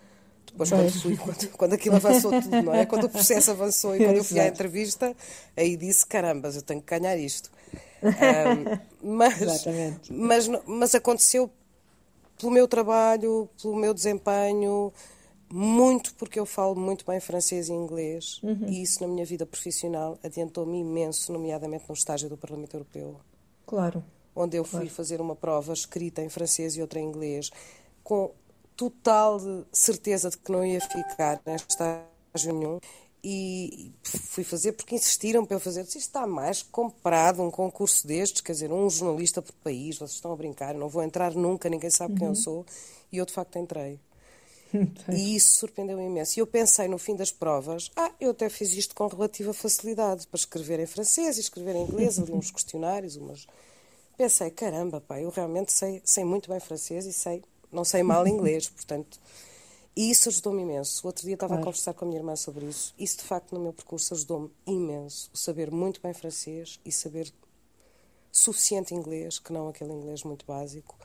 Depois, 0.48 0.70
quando, 0.70 0.92
fui, 0.92 1.18
quando, 1.18 1.50
quando 1.50 1.74
aquilo 1.74 1.96
avançou 1.96 2.32
tudo, 2.42 2.62
não 2.62 2.74
é? 2.74 2.86
Quando 2.86 3.06
o 3.06 3.10
processo 3.10 3.52
avançou 3.52 3.96
e 3.96 4.00
quando 4.00 4.18
eu 4.18 4.24
fui 4.24 4.40
à 4.40 4.48
entrevista, 4.48 5.16
aí 5.56 5.78
disse: 5.78 6.06
caramba, 6.06 6.50
eu 6.50 6.62
tenho 6.62 6.82
que 6.82 7.00
ganhar 7.00 7.18
isto. 7.18 7.52
Um, 9.02 9.16
mas, 9.18 9.66
mas, 10.08 10.48
mas 10.68 10.94
aconteceu 10.94 11.50
pelo 12.38 12.52
meu 12.52 12.68
trabalho, 12.68 13.50
pelo 13.60 13.76
meu 13.76 13.92
desempenho, 13.92 14.94
muito 15.50 16.14
porque 16.16 16.40
eu 16.40 16.46
falo 16.46 16.76
muito 16.76 17.06
bem 17.06 17.20
francês 17.20 17.70
e 17.70 17.74
inglês 17.74 18.40
uhum. 18.44 18.68
e 18.68 18.82
isso 18.82 19.02
na 19.02 19.08
minha 19.08 19.26
vida 19.26 19.46
profissional 19.46 20.20
adiantou-me 20.24 20.80
imenso, 20.80 21.32
nomeadamente 21.32 21.86
no 21.88 21.96
estágio 21.96 22.30
do 22.30 22.38
Parlamento 22.38 22.76
Europeu. 22.76 23.20
Claro. 23.66 24.04
Onde 24.36 24.58
eu 24.58 24.64
fui 24.64 24.82
claro. 24.82 24.96
fazer 24.96 25.22
uma 25.22 25.36
prova 25.36 25.74
escrita 25.74 26.22
em 26.22 26.30
francês 26.30 26.76
e 26.76 26.82
outra 26.82 27.00
em 27.00 27.08
inglês, 27.08 27.50
com 28.04 28.32
total 28.78 29.42
certeza 29.74 30.30
de 30.30 30.38
que 30.38 30.52
não 30.52 30.64
ia 30.64 30.80
ficar 30.80 31.42
neste 31.46 31.72
estágio 31.72 32.54
nenhum 32.54 32.80
e 33.24 33.92
fui 34.04 34.44
fazer 34.44 34.74
porque 34.74 34.96
insistiram 34.96 35.44
para 35.44 35.56
eu 35.56 35.60
fazer. 35.60 35.84
Disse, 35.84 35.98
isto 35.98 36.08
está 36.08 36.28
mais 36.28 36.62
comprado 36.62 37.42
um 37.42 37.50
concurso 37.50 38.08
destes, 38.08 38.40
quer 38.40 38.54
dizer, 38.54 38.72
um 38.72 38.90
jornalista 38.90 39.42
por 39.42 39.52
país, 39.56 39.98
vocês 39.98 40.14
estão 40.14 40.32
a 40.32 40.36
brincar, 40.36 40.76
não 40.76 40.88
vou 40.88 41.04
entrar 41.04 41.34
nunca, 41.34 41.68
ninguém 41.68 41.90
sabe 41.90 42.14
uhum. 42.14 42.18
quem 42.20 42.28
eu 42.28 42.34
uhum. 42.34 42.36
sou. 42.36 42.66
E 43.12 43.18
eu 43.18 43.26
de 43.26 43.34
facto 43.34 43.58
entrei. 43.58 44.00
e 45.12 45.36
isso 45.36 45.58
surpreendeu-me 45.58 46.06
imenso. 46.06 46.40
E 46.40 46.42
eu 46.42 46.48
pensei 46.48 46.88
no 46.88 46.98
fim 46.98 47.16
das 47.16 47.32
provas, 47.32 47.90
ah, 47.96 48.12
eu 48.20 48.32
até 48.32 48.48
fiz 48.50 48.74
isto 48.74 48.94
com 48.94 49.08
relativa 49.08 49.54
facilidade, 49.54 50.28
para 50.28 50.38
escrever 50.38 50.80
em 50.80 50.86
francês 50.86 51.38
e 51.38 51.42
escrever 51.42 51.76
em 51.76 51.84
inglês, 51.84 52.20
ali 52.20 52.32
uns 52.32 52.52
questionários, 52.52 53.16
umas. 53.16 53.48
Pensei, 54.16 54.52
caramba, 54.52 55.02
pá, 55.02 55.20
eu 55.20 55.30
realmente 55.30 55.72
sei, 55.72 56.02
sei 56.06 56.24
muito 56.24 56.50
bem 56.50 56.60
francês 56.60 57.06
e 57.06 57.14
sei 57.14 57.44
não 57.72 57.84
sei 57.84 58.04
mal 58.04 58.26
inglês, 58.28 58.70
portanto. 58.70 59.20
E 59.96 60.12
isso 60.12 60.30
ajudou-me 60.30 60.62
imenso. 60.62 61.02
O 61.04 61.08
outro 61.08 61.24
dia 61.24 61.34
estava 61.34 61.56
claro. 61.56 61.64
a 61.64 61.66
conversar 61.66 61.94
com 61.96 62.06
a 62.06 62.08
minha 62.08 62.20
irmã 62.20 62.36
sobre 62.36 62.66
isso. 62.68 62.94
Isso, 63.00 63.18
de 63.18 63.24
facto, 63.24 63.56
no 63.56 63.60
meu 63.60 63.74
percurso 63.74 64.14
ajudou-me 64.14 64.52
imenso. 64.68 65.28
O 65.34 65.38
saber 65.38 65.72
muito 65.72 66.00
bem 66.00 66.14
francês 66.14 66.80
e 66.86 66.92
saber 66.92 67.34
suficiente 68.32 68.94
inglês, 68.94 69.40
que 69.40 69.52
não 69.52 69.68
aquele 69.68 69.92
inglês 69.92 70.24
muito 70.24 70.46
básico. 70.46 70.96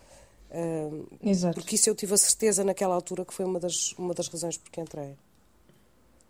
Uh, 0.50 1.06
Exato. 1.22 1.54
Porque 1.54 1.76
isso 1.76 1.88
eu 1.88 1.94
tive 1.94 2.12
a 2.12 2.18
certeza 2.18 2.62
naquela 2.62 2.94
altura 2.94 3.24
que 3.24 3.32
foi 3.32 3.46
uma 3.46 3.58
das, 3.58 3.92
uma 3.92 4.12
das 4.12 4.28
razões 4.28 4.58
por 4.58 4.70
que 4.70 4.82
entrei. 4.82 5.16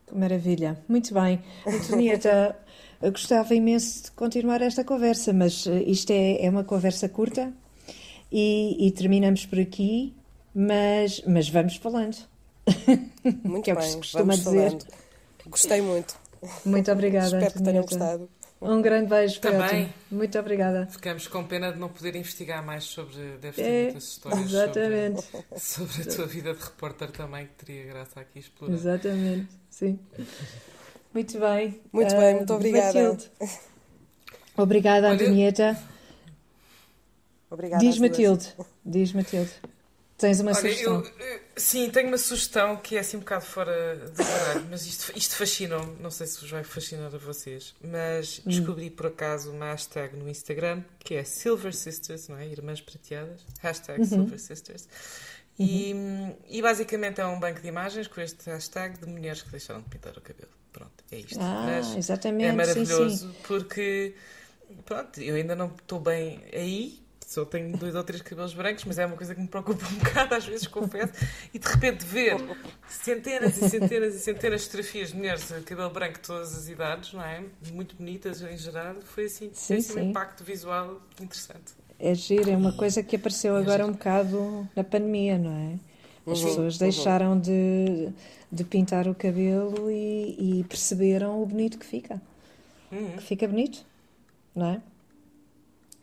Que 0.07 0.15
maravilha. 0.15 0.81
Muito 0.89 1.13
bem. 1.13 1.43
Antonieta, 1.67 2.57
gostava 3.03 3.53
imenso 3.57 4.05
de 4.05 4.13
continuar 4.13 4.63
esta 4.63 4.85
conversa, 4.85 5.33
mas 5.33 5.67
eh, 5.67 5.83
isto 5.83 6.13
é, 6.13 6.45
é 6.45 6.49
uma 6.49 6.63
conversa 6.63 7.09
curta 7.09 7.53
e, 8.31 8.87
e 8.87 8.93
terminamos 8.93 9.45
por 9.45 9.59
aqui 9.59 10.15
mas, 10.55 11.23
mas 11.27 11.49
vamos 11.49 11.77
falando. 11.77 12.17
Muito 13.45 13.65
que 13.65 13.71
é 13.71 13.75
o 13.75 13.77
que 13.77 13.85
se 13.85 13.97
costuma 13.97 14.35
dizer. 14.35 14.71
Falando. 14.71 14.87
Gostei 15.47 15.81
muito. 15.81 16.15
Muito 16.65 16.91
obrigada. 16.91 17.27
Espero 17.27 17.53
que 17.53 17.63
tenham 17.63 17.83
gostado. 17.83 18.29
Um 18.61 18.81
grande 18.81 19.09
beijo 19.09 19.41
Também. 19.41 19.93
Muito 20.09 20.39
obrigada. 20.39 20.87
Ficamos 20.87 21.27
com 21.27 21.43
pena 21.43 21.73
de 21.73 21.81
não 21.81 21.89
poder 21.89 22.15
investigar 22.15 22.65
mais 22.65 22.85
sobre. 22.85 23.17
Deve 23.41 23.57
ter 23.57 23.63
é, 23.63 23.83
muitas 23.85 24.05
histórias 24.05 24.45
exatamente. 24.45 25.23
Sobre, 25.59 25.59
sobre 25.59 26.03
a 26.03 26.15
tua 26.15 26.27
vida 26.27 26.55
de 26.55 26.63
repórter 26.63 27.11
também, 27.11 27.47
que 27.47 27.65
teria 27.65 27.87
graça 27.87 28.21
aqui 28.21 28.39
explorar. 28.39 28.75
Exatamente, 28.75 29.49
sim. 29.69 29.99
Muito 31.13 31.41
bem. 31.41 31.81
Muito 31.93 32.15
uh, 32.15 32.19
bem, 32.19 32.37
muito 32.37 32.55
obrigada. 32.55 33.03
Matilde. 33.03 33.31
Obrigada, 34.57 35.11
Antonieta. 35.11 35.77
Obrigada. 37.51 37.85
Diz 37.85 37.99
Matilde. 37.99 38.55
Diz 38.85 39.13
Matilde. 39.13 39.51
Tens 40.23 40.39
uma 40.39 40.53
Olha, 40.53 40.61
sugestão? 40.61 41.05
Eu, 41.19 41.41
sim, 41.57 41.91
tenho 41.91 42.07
uma 42.07 42.17
sugestão 42.17 42.77
que 42.77 42.97
é 42.97 43.01
assim 43.01 43.17
um 43.17 43.21
bocado 43.21 43.45
fora 43.45 43.97
do 43.97 44.23
horário, 44.23 44.67
mas 44.71 44.87
isto, 44.87 45.13
isto 45.17 45.35
fascinou-me. 45.35 46.01
Não 46.01 46.13
sei 46.13 46.29
se 46.29 46.41
vos 46.41 46.49
vai 46.49 46.63
fascinar 46.63 47.13
a 47.13 47.19
vocês, 47.19 47.75
mas 47.83 48.39
hum. 48.39 48.43
descobri 48.49 48.89
por 48.89 49.07
acaso 49.07 49.51
uma 49.51 49.73
hashtag 49.73 50.17
no 50.17 50.29
Instagram 50.29 50.85
que 51.01 51.17
é 51.17 51.25
Silver 51.25 51.75
Sisters, 51.75 52.29
não 52.29 52.39
é? 52.39 52.47
Irmãs 52.47 52.81
Prateadas. 52.81 53.45
Hashtag 53.61 53.99
uhum. 53.99 54.07
Silver 54.07 54.39
Sisters. 54.39 54.89
Uhum. 55.59 55.67
E, 55.67 56.59
e, 56.59 56.63
basicamente 56.63 57.21
é 57.21 57.27
um 57.27 57.41
banco 57.41 57.61
de 57.61 57.67
imagens 57.67 58.07
com 58.07 58.21
este 58.21 58.49
hashtag 58.49 59.01
de 59.01 59.07
mulheres 59.07 59.43
que 59.43 59.51
deixaram 59.51 59.81
de 59.81 59.89
pintar 59.89 60.17
o 60.17 60.21
cabelo. 60.21 60.53
Pronto, 60.73 61.03
é 61.11 61.17
isto. 61.17 61.37
Ah, 61.41 61.65
Mas 61.67 61.97
exatamente. 61.97 62.47
É 62.49 62.53
maravilhoso 62.53 63.27
sim, 63.27 63.27
sim. 63.27 63.37
porque, 63.43 64.15
pronto, 64.85 65.21
eu 65.21 65.35
ainda 65.35 65.57
não 65.57 65.67
estou 65.67 65.99
bem 65.99 66.45
aí, 66.53 67.03
só 67.33 67.47
tenho 67.47 67.75
dois 67.77 67.95
ou 67.95 68.05
três 68.05 68.21
cabelos 68.21 68.53
brancos, 68.53 68.85
mas 68.85 68.99
é 68.99 69.07
uma 69.07 69.17
coisa 69.17 69.35
que 69.35 69.41
me 69.41 69.49
preocupa 69.49 69.85
um 69.89 69.99
bocado, 69.99 70.35
às 70.35 70.45
vezes 70.45 70.67
confesso, 70.67 71.13
e 71.53 71.59
de 71.59 71.67
repente 71.67 72.05
ver 72.05 72.37
centenas 72.87 73.57
e 73.57 73.71
centenas 73.71 74.15
e 74.15 74.19
centenas 74.19 74.61
de 74.61 74.67
fotografias 74.67 75.09
de 75.09 75.17
mulheres 75.17 75.49
de 75.49 75.61
cabelo 75.63 75.91
branco 75.91 76.15
de 76.15 76.21
todas 76.21 76.55
as 76.55 76.69
idades, 76.69 77.15
não 77.15 77.23
é? 77.23 77.43
Muito 77.73 77.97
bonitas 77.97 78.43
em 78.43 78.57
geral, 78.57 78.97
foi 79.03 79.25
assim, 79.25 79.51
sim, 79.55 79.77
assim 79.77 79.99
um 79.99 80.11
impacto 80.11 80.45
visual 80.45 81.01
interessante. 81.21 81.73
É 81.99 82.15
giro, 82.15 82.51
é 82.51 82.57
uma 82.57 82.77
coisa 82.77 83.03
que 83.03 83.17
apareceu 83.17 83.57
é 83.57 83.61
agora 83.61 83.87
um 83.87 83.93
bocado 83.93 84.69
na 84.77 84.85
pandemia, 84.85 85.39
não 85.39 85.53
é? 85.53 85.79
As 86.31 86.39
uhum, 86.39 86.47
pessoas 86.47 86.75
uhum. 86.75 86.81
deixaram 86.81 87.33
uhum. 87.33 87.41
de, 87.41 88.09
de 88.51 88.65
pintar 88.65 89.09
o 89.09 89.15
cabelo 89.15 89.91
e, 89.91 90.59
e 90.61 90.65
perceberam 90.65 91.43
o 91.43 91.47
bonito 91.47 91.79
que 91.79 91.87
fica. 91.87 92.21
Uhum. 92.91 93.17
Que 93.17 93.23
fica 93.23 93.49
bonito, 93.49 93.85
não 94.55 94.67
é? 94.67 94.83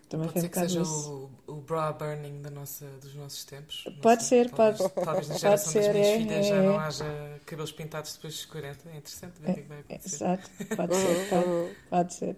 Também 0.09 0.27
pode 0.27 0.41
ser 0.41 0.49
que 0.49 0.59
seja 0.59 0.81
o, 0.81 1.29
o 1.45 1.55
bra 1.61 1.93
burning 1.93 2.41
da 2.41 2.49
nossa, 2.49 2.87
dos 2.99 3.13
nossos 3.13 3.45
tempos. 3.45 3.85
Pode 4.01 4.23
sei, 4.23 4.43
ser, 4.43 4.49
talvez, 4.49 4.91
pode. 4.91 5.05
Talvez 5.05 5.29
na 5.29 5.37
geração 5.37 5.73
pode 5.73 5.85
das 5.85 5.93
minhas 5.93 6.07
é, 6.07 6.17
filhas 6.17 6.45
é, 6.45 6.49
já 6.49 6.63
não 6.63 6.79
haja 6.79 7.41
cabelos 7.45 7.71
pintados 7.71 8.13
depois 8.15 8.33
dos 8.33 8.45
40. 8.45 8.89
É 8.89 8.97
interessante 8.97 9.33
ver 9.39 9.51
o 9.51 9.53
que 9.53 9.59
é 9.59 9.63
vai 9.63 9.79
acontecer. 9.81 10.15
Exato, 10.15 10.49
pode 10.75 10.95
ser, 10.97 11.29
pode, 11.29 11.75
pode 11.91 12.13
ser. 12.15 12.35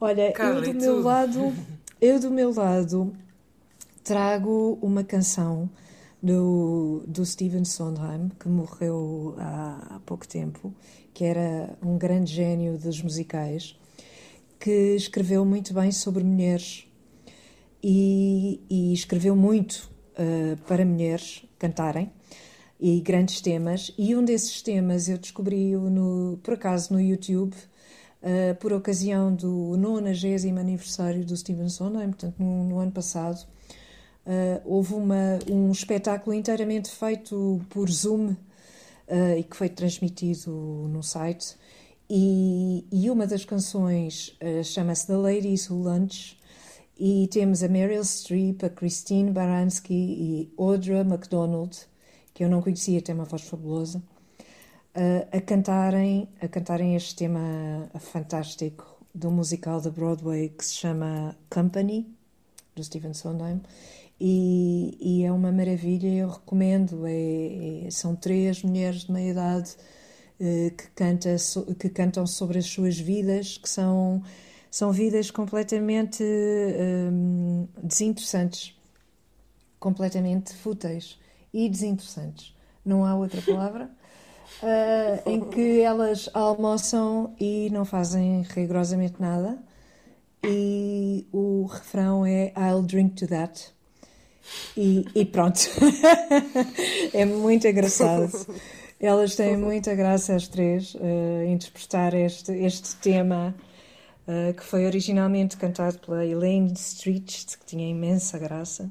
Olha, 0.00 0.32
Carla, 0.32 0.66
eu 0.66 0.72
do 0.72 0.80
meu 0.80 1.02
lado, 1.02 1.54
eu 2.00 2.20
do 2.20 2.30
meu 2.30 2.54
lado 2.54 3.16
trago 4.02 4.78
uma 4.80 5.04
canção 5.04 5.68
do, 6.22 7.04
do 7.06 7.26
Steven 7.26 7.66
Sondheim, 7.66 8.30
que 8.40 8.48
morreu 8.48 9.34
há, 9.38 9.96
há 9.96 10.00
pouco 10.00 10.26
tempo, 10.26 10.74
que 11.12 11.24
era 11.24 11.76
um 11.82 11.98
grande 11.98 12.32
gênio 12.32 12.78
dos 12.78 13.02
musicais 13.02 13.78
que 14.60 14.94
escreveu 14.94 15.42
muito 15.42 15.72
bem 15.72 15.90
sobre 15.90 16.22
mulheres 16.22 16.86
e, 17.82 18.60
e 18.68 18.92
escreveu 18.92 19.34
muito 19.34 19.90
uh, 20.12 20.56
para 20.68 20.84
mulheres 20.84 21.46
cantarem 21.58 22.12
e 22.78 23.00
grandes 23.00 23.40
temas. 23.40 23.90
E 23.96 24.14
um 24.14 24.22
desses 24.22 24.60
temas 24.60 25.08
eu 25.08 25.16
descobri-o, 25.16 25.88
no, 25.88 26.38
por 26.42 26.54
acaso, 26.54 26.92
no 26.92 27.00
YouTube, 27.00 27.54
uh, 27.54 28.54
por 28.60 28.74
ocasião 28.74 29.34
do 29.34 29.78
90 29.78 30.60
aniversário 30.60 31.24
do 31.24 31.34
Stephen 31.34 31.70
Sondheim, 31.70 32.10
portanto, 32.10 32.36
no, 32.38 32.64
no 32.64 32.78
ano 32.78 32.92
passado. 32.92 33.42
Uh, 34.26 34.60
houve 34.66 34.92
uma, 34.92 35.38
um 35.50 35.72
espetáculo 35.72 36.34
inteiramente 36.34 36.90
feito 36.90 37.62
por 37.70 37.90
Zoom 37.90 38.36
e 39.36 39.42
que 39.42 39.56
foi 39.56 39.68
transmitido 39.68 40.52
no 40.88 41.02
site 41.02 41.56
e, 42.10 42.84
e 42.90 43.08
uma 43.08 43.24
das 43.24 43.44
canções 43.44 44.36
uh, 44.42 44.64
chama-se 44.64 45.06
The 45.06 45.16
Ladies 45.16 45.70
Who 45.70 45.84
Lunch 45.84 46.36
e 46.98 47.28
temos 47.28 47.62
a 47.62 47.68
Meryl 47.68 48.02
Streep, 48.02 48.64
a 48.64 48.68
Christine 48.68 49.30
Baranski 49.30 49.94
e 49.94 50.52
Audra 50.58 51.04
MacDonald, 51.04 51.78
que 52.34 52.42
eu 52.42 52.48
não 52.48 52.60
conhecia, 52.60 53.00
tem 53.00 53.14
uma 53.14 53.24
voz 53.24 53.42
fabulosa, 53.42 53.98
uh, 53.98 55.28
a, 55.30 55.40
cantarem, 55.40 56.28
a 56.40 56.48
cantarem 56.48 56.96
este 56.96 57.14
tema 57.14 57.88
fantástico 58.00 58.84
do 59.14 59.30
musical 59.30 59.80
da 59.80 59.90
Broadway 59.90 60.48
que 60.48 60.64
se 60.64 60.74
chama 60.74 61.36
Company, 61.48 62.12
do 62.74 62.82
Stephen 62.82 63.14
Sondheim, 63.14 63.60
e, 64.20 64.98
e 65.00 65.24
é 65.24 65.30
uma 65.30 65.52
maravilha, 65.52 66.08
eu 66.08 66.28
recomendo. 66.28 67.06
É, 67.06 67.86
é, 67.86 67.90
são 67.90 68.16
três 68.16 68.62
mulheres 68.62 69.04
de 69.04 69.12
meia 69.12 69.30
idade 69.30 69.76
que, 70.76 70.88
canta, 70.94 71.36
que 71.78 71.88
cantam 71.88 72.26
sobre 72.26 72.58
as 72.58 72.66
suas 72.66 72.98
vidas, 72.98 73.58
que 73.58 73.68
são, 73.68 74.22
são 74.70 74.90
vidas 74.90 75.30
completamente 75.30 76.22
um, 76.22 77.68
desinteressantes, 77.82 78.74
completamente 79.78 80.54
fúteis 80.54 81.18
e 81.52 81.68
desinteressantes. 81.68 82.54
Não 82.84 83.04
há 83.04 83.14
outra 83.14 83.42
palavra. 83.42 83.90
Uh, 84.62 85.28
em 85.30 85.40
que 85.48 85.80
elas 85.80 86.28
almoçam 86.34 87.34
e 87.38 87.68
não 87.70 87.84
fazem 87.84 88.42
rigorosamente 88.42 89.20
nada 89.20 89.58
e 90.44 91.26
o 91.32 91.66
refrão 91.66 92.24
é 92.24 92.52
I'll 92.56 92.82
drink 92.82 93.14
to 93.16 93.26
that. 93.28 93.72
E, 94.76 95.04
e 95.14 95.24
pronto. 95.24 95.60
é 97.12 97.24
muito 97.24 97.66
engraçado. 97.66 98.30
Elas 99.00 99.34
têm 99.34 99.56
muita 99.56 99.94
graça, 99.94 100.34
as 100.34 100.46
três, 100.46 100.94
uh, 100.94 101.44
interpretar 101.48 102.12
este, 102.12 102.52
este 102.52 102.96
tema 102.96 103.54
uh, 104.28 104.52
que 104.52 104.62
foi 104.62 104.84
originalmente 104.84 105.56
cantado 105.56 105.98
pela 106.00 106.26
Elaine 106.26 106.70
Street, 106.74 107.56
que 107.56 107.64
tinha 107.64 107.88
imensa 107.88 108.38
graça. 108.38 108.90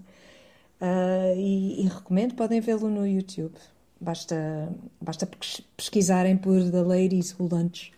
Uh, 0.81 1.37
e, 1.37 1.85
e, 1.85 1.87
recomendo, 1.87 2.33
podem 2.33 2.59
vê-lo 2.59 2.89
no 2.89 3.05
YouTube. 3.05 3.53
Basta, 4.01 4.69
basta 4.99 5.29
pesquisarem 5.77 6.37
por 6.37 6.59
The 6.71 6.81
Ladies 6.81 7.35
Who 7.37 7.47
Lunch. 7.51 7.91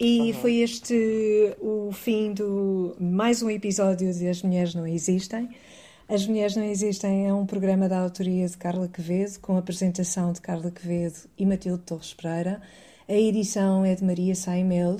E 0.00 0.32
uhum. 0.32 0.40
foi 0.40 0.56
este 0.56 1.54
o 1.60 1.90
fim 1.92 2.32
do 2.32 2.96
mais 2.98 3.42
um 3.42 3.50
episódio 3.50 4.12
de 4.12 4.28
As 4.28 4.42
Mulheres 4.42 4.74
Não 4.74 4.86
Existem. 4.86 5.50
As 6.08 6.24
Mulheres 6.24 6.54
Não 6.54 6.62
Existem 6.62 7.26
é 7.26 7.34
um 7.34 7.44
programa 7.44 7.88
da 7.88 7.98
autoria 7.98 8.48
de 8.48 8.56
Carla 8.56 8.86
Quevedo, 8.86 9.40
com 9.40 9.56
a 9.56 9.58
apresentação 9.58 10.32
de 10.32 10.40
Carla 10.40 10.70
Quevedo 10.70 11.16
e 11.36 11.44
Matilde 11.44 11.82
Torres 11.82 12.14
Pereira. 12.14 12.62
A 13.08 13.12
edição 13.12 13.84
é 13.84 13.92
de 13.92 14.04
Maria 14.04 14.36
Saimel. 14.36 14.98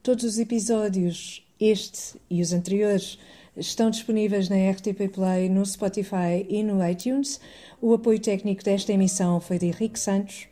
Todos 0.00 0.22
os 0.22 0.38
episódios, 0.38 1.44
este 1.58 2.20
e 2.30 2.40
os 2.40 2.52
anteriores, 2.52 3.18
estão 3.56 3.90
disponíveis 3.90 4.48
na 4.48 4.70
RTP 4.70 5.12
Play, 5.12 5.48
no 5.48 5.66
Spotify 5.66 6.46
e 6.48 6.62
no 6.62 6.88
iTunes. 6.88 7.40
O 7.82 7.92
apoio 7.92 8.20
técnico 8.20 8.62
desta 8.62 8.92
emissão 8.92 9.40
foi 9.40 9.58
de 9.58 9.66
Henrique 9.66 9.98
Santos. 9.98 10.46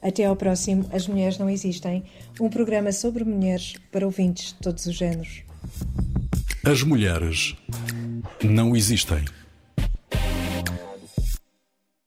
Até 0.00 0.26
ao 0.26 0.36
próximo 0.36 0.88
As 0.92 1.08
Mulheres 1.08 1.38
Não 1.38 1.50
Existem, 1.50 2.04
um 2.40 2.48
programa 2.48 2.92
sobre 2.92 3.24
mulheres 3.24 3.74
para 3.90 4.06
ouvintes 4.06 4.52
de 4.52 4.60
todos 4.60 4.86
os 4.86 4.94
géneros. 4.94 5.42
As 6.64 6.84
mulheres 6.84 7.56
não 8.44 8.76
existem. 8.76 9.24